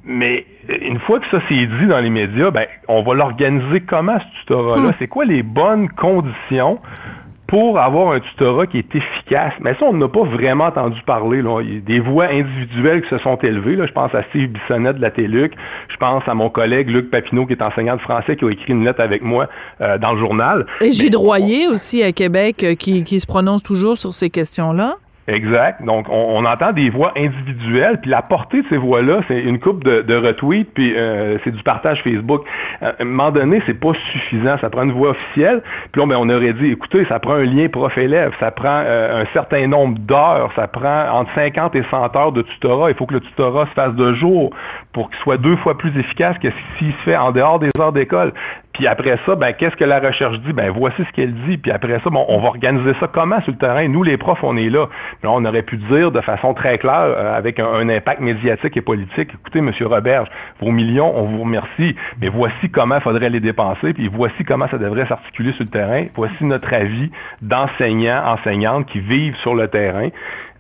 [0.04, 3.82] Mais euh, une fois que ça c'est dit dans les médias, ben on va l'organiser
[3.82, 4.94] comment ce tutorat-là?
[5.00, 6.80] C'est quoi les bonnes conditions
[7.46, 9.54] pour avoir un tutorat qui est efficace?
[9.60, 11.42] Mais ça, on n'a pas vraiment entendu parler.
[11.42, 11.62] Là.
[11.62, 13.76] Il y a des voix individuelles qui se sont élevées.
[13.76, 13.86] Là.
[13.86, 15.54] Je pense à Steve Bissonnette de la TELUC.
[15.90, 18.74] Je pense à mon collègue Luc Papineau, qui est enseignant de français, qui a écrit
[18.74, 19.48] une lettre avec moi
[19.82, 20.66] euh, dans le journal.
[20.82, 24.30] Et Gilles Mais- Royer aussi à Québec euh, qui, qui se prononce toujours sur ces
[24.32, 24.96] questions-là?
[25.28, 25.82] Exact.
[25.82, 29.58] Donc, on, on entend des voix individuelles, puis la portée de ces voix-là, c'est une
[29.58, 32.44] coupe de, de retweets, puis euh, c'est du partage Facebook.
[32.82, 34.58] À un moment donné, c'est pas suffisant.
[34.58, 35.62] Ça prend une voix officielle.
[35.94, 39.22] Puis là, ben, on aurait dit, écoutez, ça prend un lien prof-élève, ça prend euh,
[39.22, 42.92] un certain nombre d'heures, ça prend entre 50 et 100 heures de tutorat.
[42.92, 44.52] Il faut que le tutorat se fasse de jour
[44.92, 47.94] pour qu'il soit deux fois plus efficace que s'il se fait en dehors des heures
[47.94, 48.34] d'école.
[48.74, 50.52] Puis après ça, ben, qu'est-ce que la recherche dit?
[50.52, 51.58] Ben, voici ce qu'elle dit.
[51.58, 53.88] Puis après ça, bon, on va organiser ça comment sur le terrain?
[53.88, 54.88] Nous, les profs, on est là.
[55.24, 59.30] On aurait pu dire de façon très claire, euh, avec un, impact médiatique et politique,
[59.34, 60.28] écoutez, Monsieur Roberge,
[60.60, 64.68] vos millions, on vous remercie, mais voici comment il faudrait les dépenser, puis voici comment
[64.70, 66.06] ça devrait s'articuler sur le terrain.
[66.16, 67.12] Voici notre avis
[67.42, 70.10] d'enseignants, enseignantes qui vivent sur le terrain.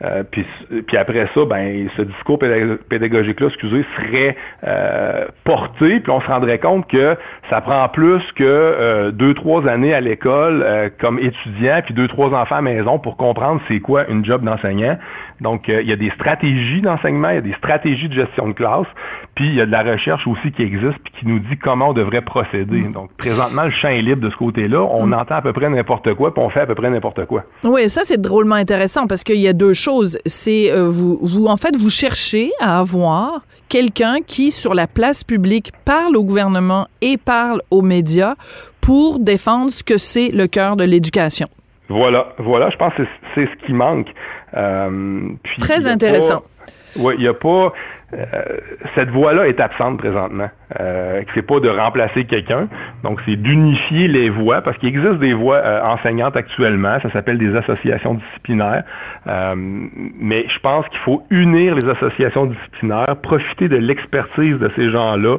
[0.03, 0.45] Euh, puis,
[0.85, 4.35] puis après ça, ben, ce discours pédag- pédagogique-là, excusez, serait
[4.67, 7.15] euh, porté, puis on se rendrait compte que
[7.49, 11.93] ça prend plus plus que euh, deux, trois années à l'école euh, comme étudiant, puis
[11.93, 14.97] deux, trois enfants à maison pour comprendre c'est quoi une job d'enseignant.
[15.43, 18.53] Donc, il y a des stratégies d'enseignement, il y a des stratégies de gestion de
[18.53, 18.87] classe,
[19.35, 21.89] puis il y a de la recherche aussi qui existe, puis qui nous dit comment
[21.89, 22.81] on devrait procéder.
[22.81, 22.93] Mm.
[22.93, 24.81] Donc, présentement, le champ est libre de ce côté-là.
[24.81, 25.13] On mm.
[25.13, 27.43] entend à peu près n'importe quoi, puis on fait à peu près n'importe quoi.
[27.63, 30.17] Oui, ça, c'est drôlement intéressant parce qu'il y a deux choses.
[30.25, 35.71] C'est, vous, vous, en fait, vous cherchez à avoir quelqu'un qui, sur la place publique,
[35.83, 38.35] parle au gouvernement et parle aux médias
[38.81, 41.47] pour défendre ce que c'est le cœur de l'éducation.
[41.89, 43.03] Voilà, voilà, je pense que
[43.35, 44.07] c'est ce qui manque.
[44.55, 45.29] Euh,
[45.59, 46.43] Très intéressant.
[46.95, 47.69] Oui, il n'y a pas.
[48.13, 48.43] Euh,
[48.93, 50.49] cette voie-là est absente présentement.
[50.79, 52.67] Euh, c'est pas de remplacer quelqu'un,
[53.03, 56.99] donc c'est d'unifier les voies parce qu'il existe des voies euh, enseignantes actuellement.
[57.01, 58.83] Ça s'appelle des associations disciplinaires,
[59.27, 64.91] euh, mais je pense qu'il faut unir les associations disciplinaires, profiter de l'expertise de ces
[64.91, 65.37] gens-là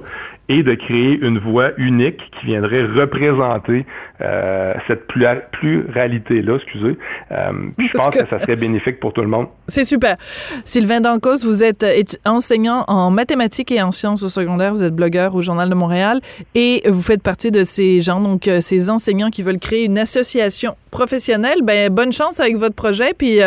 [0.49, 3.87] et de créer une voix unique qui viendrait représenter
[4.21, 6.99] euh, cette pluralité-là, excusez.
[7.33, 8.27] Euh, je pense que...
[8.27, 9.47] ça serait bénéfique pour tout le monde.
[9.69, 10.17] C'est super.
[10.65, 11.85] Sylvain Dancos, vous êtes
[12.27, 16.21] enseignant en mathématiques et en sciences au secondaire, vous êtes blogueur au Journal de Montréal
[16.55, 19.99] et vous faites partie de ces gens, donc euh, ces enseignants qui veulent créer une
[19.99, 21.63] association professionnelle.
[21.63, 23.41] Ben, bonne chance avec votre projet, puis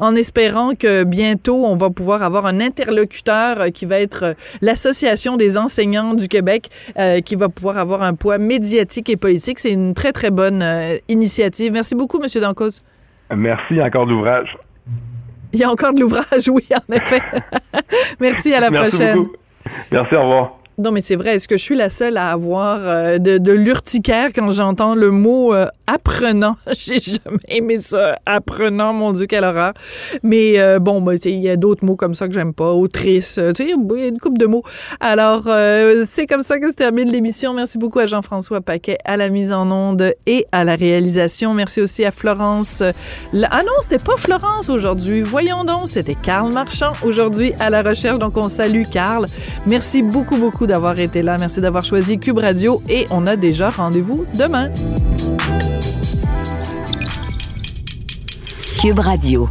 [0.00, 5.56] en espérant que bientôt on va pouvoir avoir un interlocuteur qui va être l'association des
[5.56, 9.58] enseignants du Québec Québec euh, qui va pouvoir avoir un poids médiatique et politique.
[9.58, 11.72] C'est une très, très bonne euh, initiative.
[11.72, 12.40] Merci beaucoup, M.
[12.40, 12.80] Dancos.
[13.34, 14.56] Merci, encore de l'ouvrage.
[15.52, 17.20] Il y a encore de l'ouvrage, oui, en effet.
[18.20, 19.16] Merci, à la Merci prochaine.
[19.16, 19.36] Beaucoup.
[19.92, 20.59] Merci, au revoir.
[20.80, 21.34] Non, mais c'est vrai.
[21.34, 25.52] Est-ce que je suis la seule à avoir euh, de, l'urticaire quand j'entends le mot
[25.52, 26.56] euh, apprenant?
[26.78, 28.18] J'ai jamais aimé ça.
[28.24, 29.74] Apprenant, mon Dieu, quelle horreur.
[30.22, 32.72] Mais euh, bon, ben, il y a d'autres mots comme ça que j'aime pas.
[32.72, 34.62] Autrice, tu sais, il y a une coupe de mots.
[35.00, 35.42] Alors,
[36.06, 37.52] c'est comme ça que se termine l'émission.
[37.52, 41.52] Merci beaucoup à Jean-François Paquet à la mise en onde et à la réalisation.
[41.52, 42.82] Merci aussi à Florence.
[43.50, 45.20] Ah non, c'était pas Florence aujourd'hui.
[45.20, 48.18] Voyons donc, c'était Karl Marchand aujourd'hui à la recherche.
[48.18, 49.26] Donc, on salue Karl.
[49.66, 51.36] Merci beaucoup, beaucoup d'avoir été là.
[51.36, 54.68] Merci d'avoir choisi Cube Radio et on a déjà rendez-vous demain.
[58.80, 59.48] Cube Radio.